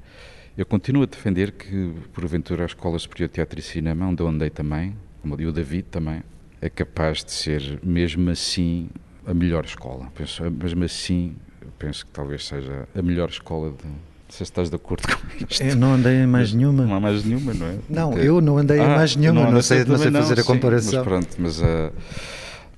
eu 0.57 0.65
continuo 0.65 1.03
a 1.03 1.05
defender 1.05 1.51
que, 1.51 1.93
porventura, 2.13 2.63
a 2.63 2.65
Escola 2.65 2.97
Superior 2.97 3.27
de 3.27 3.33
Teatro 3.33 3.59
e 3.59 3.61
Cinema, 3.61 4.07
onde 4.07 4.23
eu 4.23 4.27
andei 4.29 4.49
também, 4.49 4.95
como 5.21 5.35
o 5.35 5.51
David 5.51 5.83
também, 5.91 6.23
é 6.61 6.69
capaz 6.69 7.25
de 7.25 7.33
ser, 7.33 7.77
mesmo 7.83 8.29
assim, 8.29 8.89
a 9.25 9.33
melhor 9.33 9.65
escola. 9.65 10.09
Penso, 10.15 10.49
mesmo 10.49 10.85
assim, 10.85 11.35
penso 11.77 12.05
que 12.05 12.11
talvez 12.13 12.45
seja 12.47 12.87
a 12.97 13.01
melhor 13.01 13.27
escola 13.27 13.71
de, 13.71 13.85
se 14.29 14.43
estás 14.43 14.69
de 14.69 14.75
acordo 14.75 15.07
com 15.07 15.45
isto. 15.49 15.63
Eu 15.63 15.75
não 15.75 15.93
andei 15.93 16.23
em 16.23 16.27
mais 16.27 16.53
nenhuma. 16.53 16.85
Não 16.85 16.95
há 16.95 16.99
mais 16.99 17.23
nenhuma, 17.23 17.53
não 17.53 17.67
é? 17.67 17.75
Não, 17.89 18.11
Até... 18.11 18.27
eu 18.27 18.41
não 18.41 18.57
andei 18.57 18.79
ah, 18.79 18.83
em 18.83 18.87
mais 18.87 19.15
nenhuma, 19.15 19.43
não, 19.43 19.51
não 19.51 19.61
sei, 19.61 19.85
não 19.85 19.97
sei 19.97 20.11
fazer 20.11 20.35
não, 20.35 20.43
a 20.43 20.45
comparação. 20.45 20.89
Sim, 20.91 20.97
mas 20.97 21.05
pronto, 21.05 21.35
mas, 21.39 21.61
uh, 21.61 21.93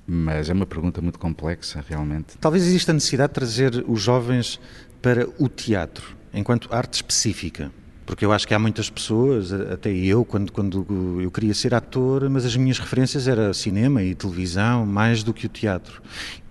mas 0.06 0.50
é 0.50 0.52
uma 0.52 0.66
pergunta 0.66 1.00
muito 1.00 1.18
complexa, 1.18 1.84
realmente. 1.88 2.38
Talvez 2.40 2.66
exista 2.66 2.92
a 2.92 2.94
necessidade 2.94 3.30
de 3.30 3.34
trazer 3.34 3.84
os 3.88 4.00
jovens 4.00 4.60
para 5.02 5.28
o 5.38 5.48
teatro 5.48 6.16
enquanto 6.32 6.72
arte 6.72 6.94
específica. 6.94 7.70
Porque 8.06 8.24
eu 8.24 8.32
acho 8.32 8.46
que 8.46 8.52
há 8.52 8.58
muitas 8.58 8.90
pessoas, 8.90 9.52
até 9.52 9.88
eu, 9.90 10.24
quando, 10.24 10.50
quando 10.50 11.20
eu 11.20 11.30
queria 11.30 11.54
ser 11.54 11.72
ator, 11.74 12.28
mas 12.28 12.44
as 12.44 12.56
minhas 12.56 12.76
referências 12.76 13.28
era 13.28 13.54
cinema 13.54 14.02
e 14.02 14.16
televisão, 14.16 14.84
mais 14.84 15.22
do 15.22 15.32
que 15.32 15.46
o 15.46 15.48
teatro. 15.48 16.02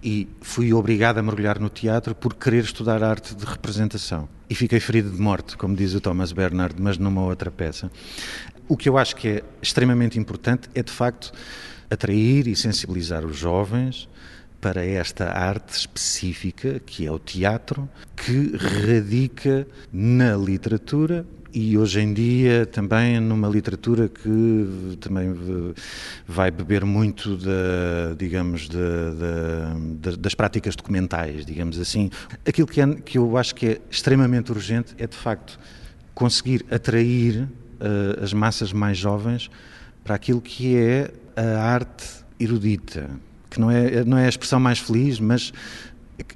E 0.01 0.25
fui 0.39 0.73
obrigado 0.73 1.17
a 1.17 1.21
mergulhar 1.21 1.59
no 1.59 1.67
teatro 1.67 2.15
por 2.15 2.33
querer 2.33 2.63
estudar 2.63 3.03
arte 3.03 3.35
de 3.35 3.43
representação. 3.43 4.29
E 4.49 4.55
fiquei 4.55 4.79
ferido 4.79 5.11
de 5.11 5.21
morte, 5.21 5.55
como 5.55 5.75
diz 5.75 5.93
o 5.93 6.01
Thomas 6.01 6.31
Bernard, 6.31 6.75
mas 6.79 6.97
numa 6.97 7.21
outra 7.21 7.51
peça. 7.51 7.91
O 8.67 8.75
que 8.75 8.89
eu 8.89 8.97
acho 8.97 9.15
que 9.15 9.27
é 9.27 9.43
extremamente 9.61 10.17
importante 10.17 10.69
é, 10.73 10.81
de 10.81 10.91
facto, 10.91 11.31
atrair 11.89 12.47
e 12.47 12.55
sensibilizar 12.55 13.25
os 13.25 13.37
jovens 13.37 14.09
para 14.59 14.85
esta 14.85 15.31
arte 15.31 15.69
específica 15.69 16.79
que 16.85 17.05
é 17.05 17.11
o 17.11 17.19
teatro, 17.19 17.89
que 18.15 18.55
radica 18.57 19.67
na 19.91 20.35
literatura 20.35 21.25
e 21.53 21.77
hoje 21.77 21.99
em 21.99 22.13
dia 22.13 22.65
também 22.65 23.19
numa 23.19 23.47
literatura 23.47 24.07
que 24.07 24.97
também 24.99 25.33
vai 26.27 26.51
beber 26.51 26.85
muito 26.85 27.37
da, 27.37 28.13
digamos, 28.17 28.69
das 30.17 30.35
práticas 30.35 30.75
documentais, 30.75 31.45
digamos 31.45 31.79
assim. 31.79 32.09
Aquilo 32.47 32.67
que, 32.67 32.81
é, 32.81 32.95
que 32.95 33.17
eu 33.17 33.37
acho 33.37 33.55
que 33.55 33.65
é 33.65 33.81
extremamente 33.89 34.51
urgente 34.51 34.93
é 34.97 35.07
de 35.07 35.15
facto 35.15 35.59
conseguir 36.13 36.65
atrair 36.69 37.43
uh, 37.43 38.23
as 38.23 38.33
massas 38.33 38.73
mais 38.73 38.97
jovens 38.97 39.49
para 40.03 40.15
aquilo 40.15 40.41
que 40.41 40.75
é 40.75 41.11
a 41.35 41.61
arte 41.61 42.05
erudita, 42.39 43.09
que 43.49 43.59
não 43.59 43.71
é, 43.71 44.03
não 44.03 44.17
é 44.17 44.25
a 44.25 44.29
expressão 44.29 44.59
mais 44.59 44.79
feliz, 44.79 45.19
mas 45.19 45.53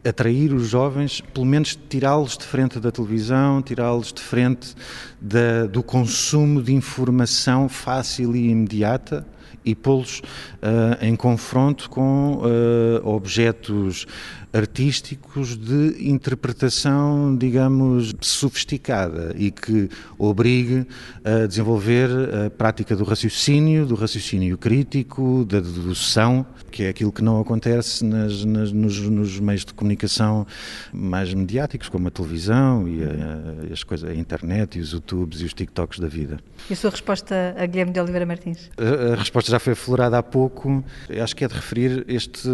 atrair 0.04 0.54
os 0.54 0.68
jovens, 0.68 1.22
pelo 1.34 1.46
menos 1.46 1.78
tirá-los 1.90 2.38
de 2.38 2.46
frente 2.46 2.80
da 2.80 2.92
televisão, 2.92 3.62
tirá-los 3.62 4.12
de 4.14 4.22
frente 4.22 4.76
da, 5.20 5.66
do 5.66 5.84
consumo 5.84 6.62
de 6.62 6.74
informação 6.74 7.68
fácil 7.70 8.36
e 8.36 8.50
imediata 8.50 9.26
e 9.64 9.76
pô-los 9.76 10.20
uh, 10.20 11.04
em 11.04 11.16
confronto 11.16 11.90
com 11.90 12.42
uh, 12.42 13.08
objetos 13.08 14.06
artísticos 14.54 15.58
de 15.58 16.08
interpretação, 16.08 17.36
digamos, 17.36 18.14
sofisticada 18.22 19.34
e 19.36 19.50
que 19.50 19.90
obrigue 20.16 20.86
a 21.26 21.48
desenvolver 21.48 22.10
a 22.46 22.50
prática 22.52 22.96
do 22.96 23.04
raciocínio, 23.04 23.84
do 23.84 23.96
raciocínio 23.96 24.56
crítico, 24.56 25.44
da 25.46 25.60
dedução, 25.60 26.46
que 26.70 26.84
é 26.84 26.90
aquilo 26.90 27.12
que 27.12 27.24
não 27.24 27.42
acontece 27.42 28.06
nas, 28.06 28.46
nas, 28.46 28.72
nos, 28.72 29.00
nos, 29.00 29.40
meios 29.40 29.66
de 29.66 29.74
comunicação 29.74 30.46
mais 30.94 31.34
mediáticos, 31.34 31.90
como 31.90 32.08
a 32.08 32.12
televisão 32.12 32.88
e 32.88 33.04
a, 33.04 33.74
as 33.74 33.84
coisas, 33.84 34.08
a 34.08 34.14
internet 34.14 34.78
e 34.78 34.82
os 34.82 34.92
YouTubes 34.92 35.42
e 35.42 35.46
os 35.46 35.54
TikToks 35.54 35.98
da 35.98 36.08
vida. 36.08 36.40
E 36.70 36.74
a 36.74 36.76
sua 36.76 36.92
resposta 36.92 37.56
a 37.58 37.66
Guilherme 37.66 37.92
de 37.92 38.00
Oliveira 38.00 38.26
Martins? 38.26 38.70
A, 38.78 39.14
a 39.14 39.16
resposta 39.16 39.43
já 39.50 39.60
foi 39.60 39.74
aflorada 39.74 40.18
há 40.18 40.24
pouco. 40.24 40.84
Acho 41.22 41.36
que 41.36 41.44
é 41.44 41.48
de 41.48 41.54
referir 41.54 42.06
este, 42.08 42.50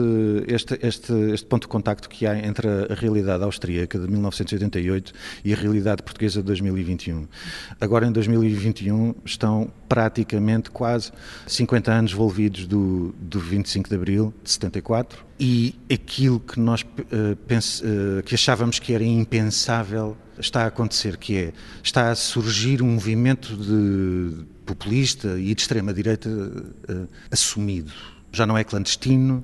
este, 0.48 0.80
este, 0.82 1.14
este 1.34 1.48
ponto 1.48 1.64
de 1.64 1.68
contacto 1.68 2.10
que 2.10 2.26
há 2.26 2.38
entre 2.38 2.68
a 2.68 2.94
realidade 2.94 3.44
austríaca 3.44 4.00
de 4.00 4.08
1988 4.08 5.14
e 5.44 5.54
a 5.54 5.56
realidade 5.56 6.04
portuguesa 6.04 6.42
de 6.42 6.48
2021. 6.48 7.28
Agora, 7.80 8.06
em 8.06 8.12
2021, 8.12 9.16
estão 9.26 9.72
praticamente 9.88 10.70
quase 10.72 11.12
50 11.48 11.92
anos 11.92 12.12
envolvidos 12.12 12.68
do, 12.68 13.14
do 13.20 13.40
25 13.40 13.90
de 13.90 13.96
Abril 13.96 14.34
de 14.44 14.52
74 14.52 15.26
e 15.40 15.76
aquilo 15.92 16.40
que 16.40 16.60
nós 16.60 16.82
uh, 16.82 17.36
pense, 17.48 17.84
uh, 17.84 18.22
que 18.24 18.36
achávamos 18.36 18.78
que 18.78 18.94
era 18.94 19.04
impensável 19.04 20.18
está 20.40 20.64
a 20.64 20.68
acontecer, 20.68 21.18
que 21.18 21.38
é, 21.38 21.54
está 21.84 22.12
a 22.12 22.16
surgir 22.16 22.82
um 22.82 22.94
movimento 22.94 23.56
de 23.56 24.46
populista 24.66 25.40
e 25.40 25.54
de 25.54 25.62
extrema-direita 25.62 26.30
uh, 26.30 27.08
assumido 27.32 27.92
já 28.32 28.46
não 28.46 28.58
é 28.58 28.64
clandestino, 28.64 29.44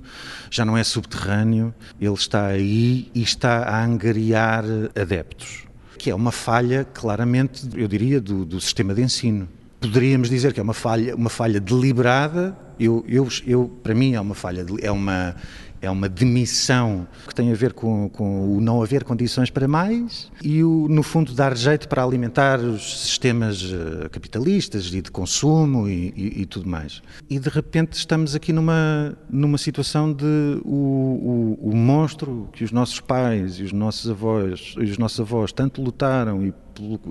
já 0.50 0.64
não 0.64 0.78
é 0.78 0.84
subterrâneo, 0.84 1.74
ele 2.00 2.14
está 2.14 2.48
aí 2.48 3.10
e 3.14 3.22
está 3.22 3.64
a 3.64 3.84
angariar 3.84 4.64
adeptos, 5.00 5.64
que 5.98 6.10
é 6.10 6.16
uma 6.16 6.32
falha, 6.32 6.86
claramente, 6.86 7.68
eu 7.76 7.88
diria, 7.88 8.22
do, 8.22 8.46
do 8.46 8.62
sistema 8.62 8.94
de 8.94 9.02
ensino. 9.02 9.48
Poderíamos 9.80 10.30
dizer 10.30 10.54
que 10.54 10.60
é 10.60 10.64
uma 10.64 10.74
falha, 10.74 11.16
uma 11.16 11.30
falha 11.30 11.60
deliberada. 11.60 12.58
Eu, 12.80 13.06
eu, 13.08 13.28
eu, 13.46 13.68
para 13.84 13.94
mim, 13.94 14.14
é 14.14 14.22
uma 14.22 14.36
falha, 14.36 14.66
é 14.82 14.92
uma, 14.92 15.36
é 15.86 15.90
uma 15.90 16.10
demissão 16.10 17.08
que 17.28 17.34
tem 17.34 17.52
a 17.52 17.56
ver 17.56 17.74
com, 17.74 18.10
com 18.10 18.58
o 18.58 18.62
não 18.62 18.82
haver 18.82 19.04
condições 19.04 19.50
para 19.50 19.68
mais 19.68 20.32
e, 20.44 20.64
o, 20.64 20.88
no 20.90 21.04
fundo, 21.04 21.34
dar 21.34 21.56
jeito 21.56 21.88
para 21.88 22.04
alimentar 22.04 22.60
os 22.60 23.02
sistemas 23.02 23.64
eh, 23.64 24.10
capitalistas 24.10 24.94
e 24.94 25.02
de 25.02 25.12
consumo 25.12 25.88
e, 25.88 26.14
e, 26.16 26.42
e 26.42 26.46
tudo 26.46 26.68
mais. 26.68 27.02
E, 27.30 27.40
de 27.40 27.50
repente, 27.50 27.94
estamos 27.94 28.36
aqui 28.36 28.52
numa, 28.52 29.18
numa 29.30 29.58
situação 29.58 30.12
de 30.12 30.60
o, 30.64 31.58
o, 31.62 31.70
o 31.72 31.76
monstro 31.76 32.50
que 32.52 32.64
os 32.64 32.72
nossos 32.72 33.00
pais 33.00 33.60
e 33.60 33.64
os 33.64 33.72
nossos 33.72 34.10
avós, 34.10 34.76
e 34.78 34.84
os 34.84 34.98
nossos 34.98 35.20
avós 35.20 35.52
tanto 35.52 35.82
lutaram 35.82 36.46
e, 36.46 36.54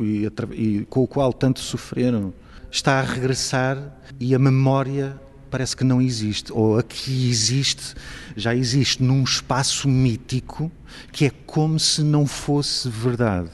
e, 0.00 0.28
e 0.52 0.84
com 0.86 1.02
o 1.02 1.06
qual 1.06 1.32
tanto 1.32 1.60
sofreram 1.60 2.32
está 2.70 2.98
a 2.98 3.02
regressar 3.02 3.78
e 4.18 4.34
a 4.34 4.38
memória 4.38 5.20
parece 5.50 5.76
que 5.76 5.84
não 5.84 6.00
existe, 6.00 6.52
ou 6.52 6.78
a 6.78 6.82
que 6.82 7.28
existe, 7.28 7.94
já 8.36 8.54
existe 8.54 9.02
num 9.02 9.22
espaço 9.22 9.88
mítico 9.88 10.70
que 11.12 11.26
é 11.26 11.30
como 11.46 11.78
se 11.78 12.02
não 12.02 12.26
fosse 12.26 12.88
verdade. 12.88 13.50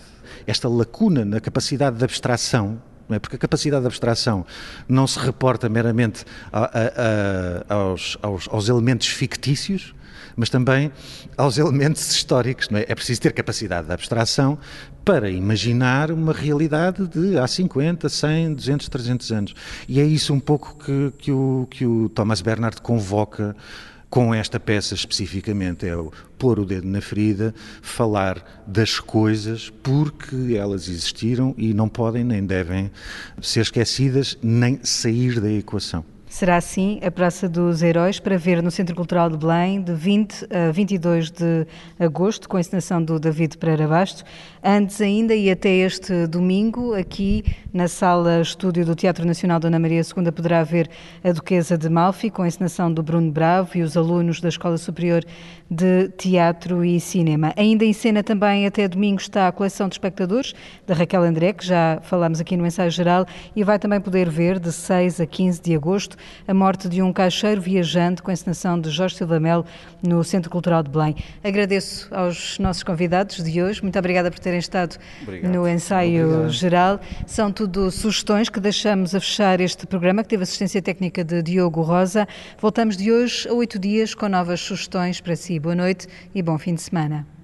Esta 0.47 0.69
lacuna 0.69 1.25
na 1.25 1.41
capacidade 1.41 1.97
de 1.97 2.05
abstração 2.05 2.81
é? 3.15 3.19
porque 3.19 3.37
a 3.37 3.39
capacidade 3.39 3.83
de 3.83 3.87
abstração 3.89 4.47
não 4.89 5.07
se 5.07 5.19
reporta 5.19 5.69
meramente 5.69 6.25
a, 6.53 6.65
a, 6.65 6.69
a, 7.69 7.75
aos, 7.75 8.17
aos, 8.23 8.49
aos, 8.49 8.69
elementos 8.69 9.09
fictícios, 9.09 9.95
mas 10.37 10.49
também 10.49 10.91
aos 11.37 11.59
elementos 11.59 12.11
históricos. 12.11 12.69
É? 12.73 12.93
é? 12.93 12.95
preciso 12.95 13.21
ter 13.21 13.33
capacidade 13.33 13.87
de 13.87 13.93
abstração 13.93 14.59
para 15.05 15.31
imaginar 15.31 16.11
uma 16.11 16.33
realidade 16.33 17.07
de 17.09 17.39
há 17.39 17.47
50, 17.47 18.09
100, 18.09 18.55
200, 18.55 18.89
300 18.89 19.33
anos. 19.33 19.55
E 19.89 20.01
é 20.01 20.05
isso 20.05 20.33
um 20.33 20.41
pouco 20.41 20.77
que, 20.77 21.13
que, 21.19 21.33
o, 21.33 21.67
que 21.71 21.87
o 21.87 22.09
Thomas 22.09 22.41
Bernard 22.41 22.81
convoca 22.81 23.57
com 24.11 24.35
esta 24.35 24.59
peça 24.59 24.93
especificamente, 24.93 25.87
é 25.87 25.97
o 25.97 26.13
pôr 26.37 26.59
o 26.59 26.65
dedo 26.65 26.89
na 26.89 27.01
ferida, 27.01 27.55
falar 27.81 28.63
das 28.67 28.99
coisas 28.99 29.71
porque 29.83 30.57
elas 30.57 30.89
existiram 30.89 31.55
e 31.57 31.73
não 31.73 31.89
podem 31.89 32.25
nem 32.25 32.45
devem 32.45 32.91
ser 33.41 33.61
esquecidas 33.61 34.37
nem 34.43 34.81
sair 34.83 35.41
da 35.41 35.51
equação. 35.51 36.05
Será 36.31 36.59
assim 36.59 37.01
a 37.05 37.11
Praça 37.11 37.49
dos 37.49 37.83
Heróis 37.83 38.21
para 38.21 38.39
ver 38.39 38.63
no 38.63 38.71
Centro 38.71 38.95
Cultural 38.95 39.29
de 39.29 39.37
Belém 39.37 39.83
de 39.83 39.93
20 39.93 40.47
a 40.49 40.71
22 40.71 41.29
de 41.29 41.67
agosto, 41.99 42.49
com 42.49 42.57
a 42.57 42.61
encenação 42.61 43.03
do 43.03 43.19
David 43.19 43.59
Pereira 43.59 43.89
Basto. 43.89 44.23
Antes 44.63 45.01
ainda 45.01 45.35
e 45.35 45.51
até 45.51 45.69
este 45.69 46.29
domingo, 46.29 46.95
aqui 46.95 47.45
na 47.73 47.89
sala 47.89 48.41
estúdio 48.41 48.87
do 48.87 48.95
Teatro 48.95 49.27
Nacional 49.27 49.59
Dona 49.59 49.81
Maria 49.81 50.03
II, 50.03 50.31
poderá 50.31 50.63
ver 50.63 50.89
a 51.25 51.33
Duquesa 51.33 51.77
de 51.77 51.89
Malfi, 51.89 52.31
com 52.31 52.43
a 52.43 52.47
encenação 52.47 52.95
do 52.95 53.03
Bruno 53.03 53.33
Bravo 53.33 53.77
e 53.77 53.83
os 53.83 53.97
alunos 53.97 54.41
da 54.41 54.51
Escola 54.51 54.79
Superior 54.79 55.25
de 55.69 56.09
Teatro 56.11 56.85
e 56.85 57.01
Cinema. 57.01 57.53
Ainda 57.57 57.85
em 57.85 57.93
cena 57.93 58.23
também 58.23 58.67
até 58.67 58.87
domingo 58.87 59.21
está 59.21 59.49
a 59.49 59.53
coleção 59.53 59.89
de 59.89 59.95
espectadores 59.95 60.55
da 60.87 60.95
Raquel 60.95 61.25
André, 61.25 61.53
que 61.53 61.67
já 61.67 61.99
falámos 62.03 62.41
aqui 62.41 62.57
no 62.57 62.65
ensaio 62.65 62.91
geral, 62.93 63.27
e 63.55 63.65
vai 63.65 63.81
também 63.81 64.01
poder 64.01 64.29
ver 64.31 64.61
de 64.61 64.71
6 64.71 65.21
a 65.21 65.27
15 65.27 65.61
de 65.61 65.75
agosto 65.75 66.20
a 66.47 66.55
morte 66.55 66.89
de 66.89 67.03
um 67.03 67.13
caixeiro 67.13 67.61
viajante 67.61 68.23
com 68.23 68.31
a 68.31 68.33
encenação 68.35 68.81
de 68.81 68.91
Jorge 68.91 69.17
Silva 69.17 69.39
Melo 69.41 69.65
no 70.03 70.23
Centro 70.25 70.51
Cultural 70.51 70.83
de 70.83 70.91
Belém. 70.91 71.17
Agradeço 71.43 72.09
aos 72.15 72.59
nossos 72.59 72.83
convidados 72.83 73.43
de 73.43 73.63
hoje. 73.63 73.83
Muito 73.83 73.99
obrigada 73.99 74.31
por 74.31 74.39
terem 74.39 74.59
estado 74.59 74.97
Obrigado. 75.23 75.53
no 75.53 75.69
ensaio 75.69 76.27
Obrigado. 76.27 76.53
geral. 76.53 77.01
São 77.27 77.53
tudo 77.53 77.91
sugestões 77.91 78.49
que 78.49 78.61
deixamos 78.61 79.15
a 79.15 79.21
fechar 79.21 79.61
este 79.61 79.87
programa, 79.87 80.23
que 80.23 80.29
teve 80.29 80.43
assistência 80.43 80.81
técnica 80.83 81.25
de 81.25 81.43
Diogo 81.43 81.83
Rosa. 81.83 82.27
Voltamos 82.59 82.97
de 82.97 83.13
hoje 83.13 83.49
a 83.49 83.53
oito 83.53 83.79
dias 83.79 84.15
com 84.15 84.29
novas 84.29 84.61
sugestões 84.61 85.21
para 85.21 85.37
si. 85.37 85.59
Boa 85.59 85.75
noite 85.75 86.07
e 86.35 86.43
bom 86.43 86.59
fim 86.59 86.75
de 86.75 86.83
semana. 86.83 87.40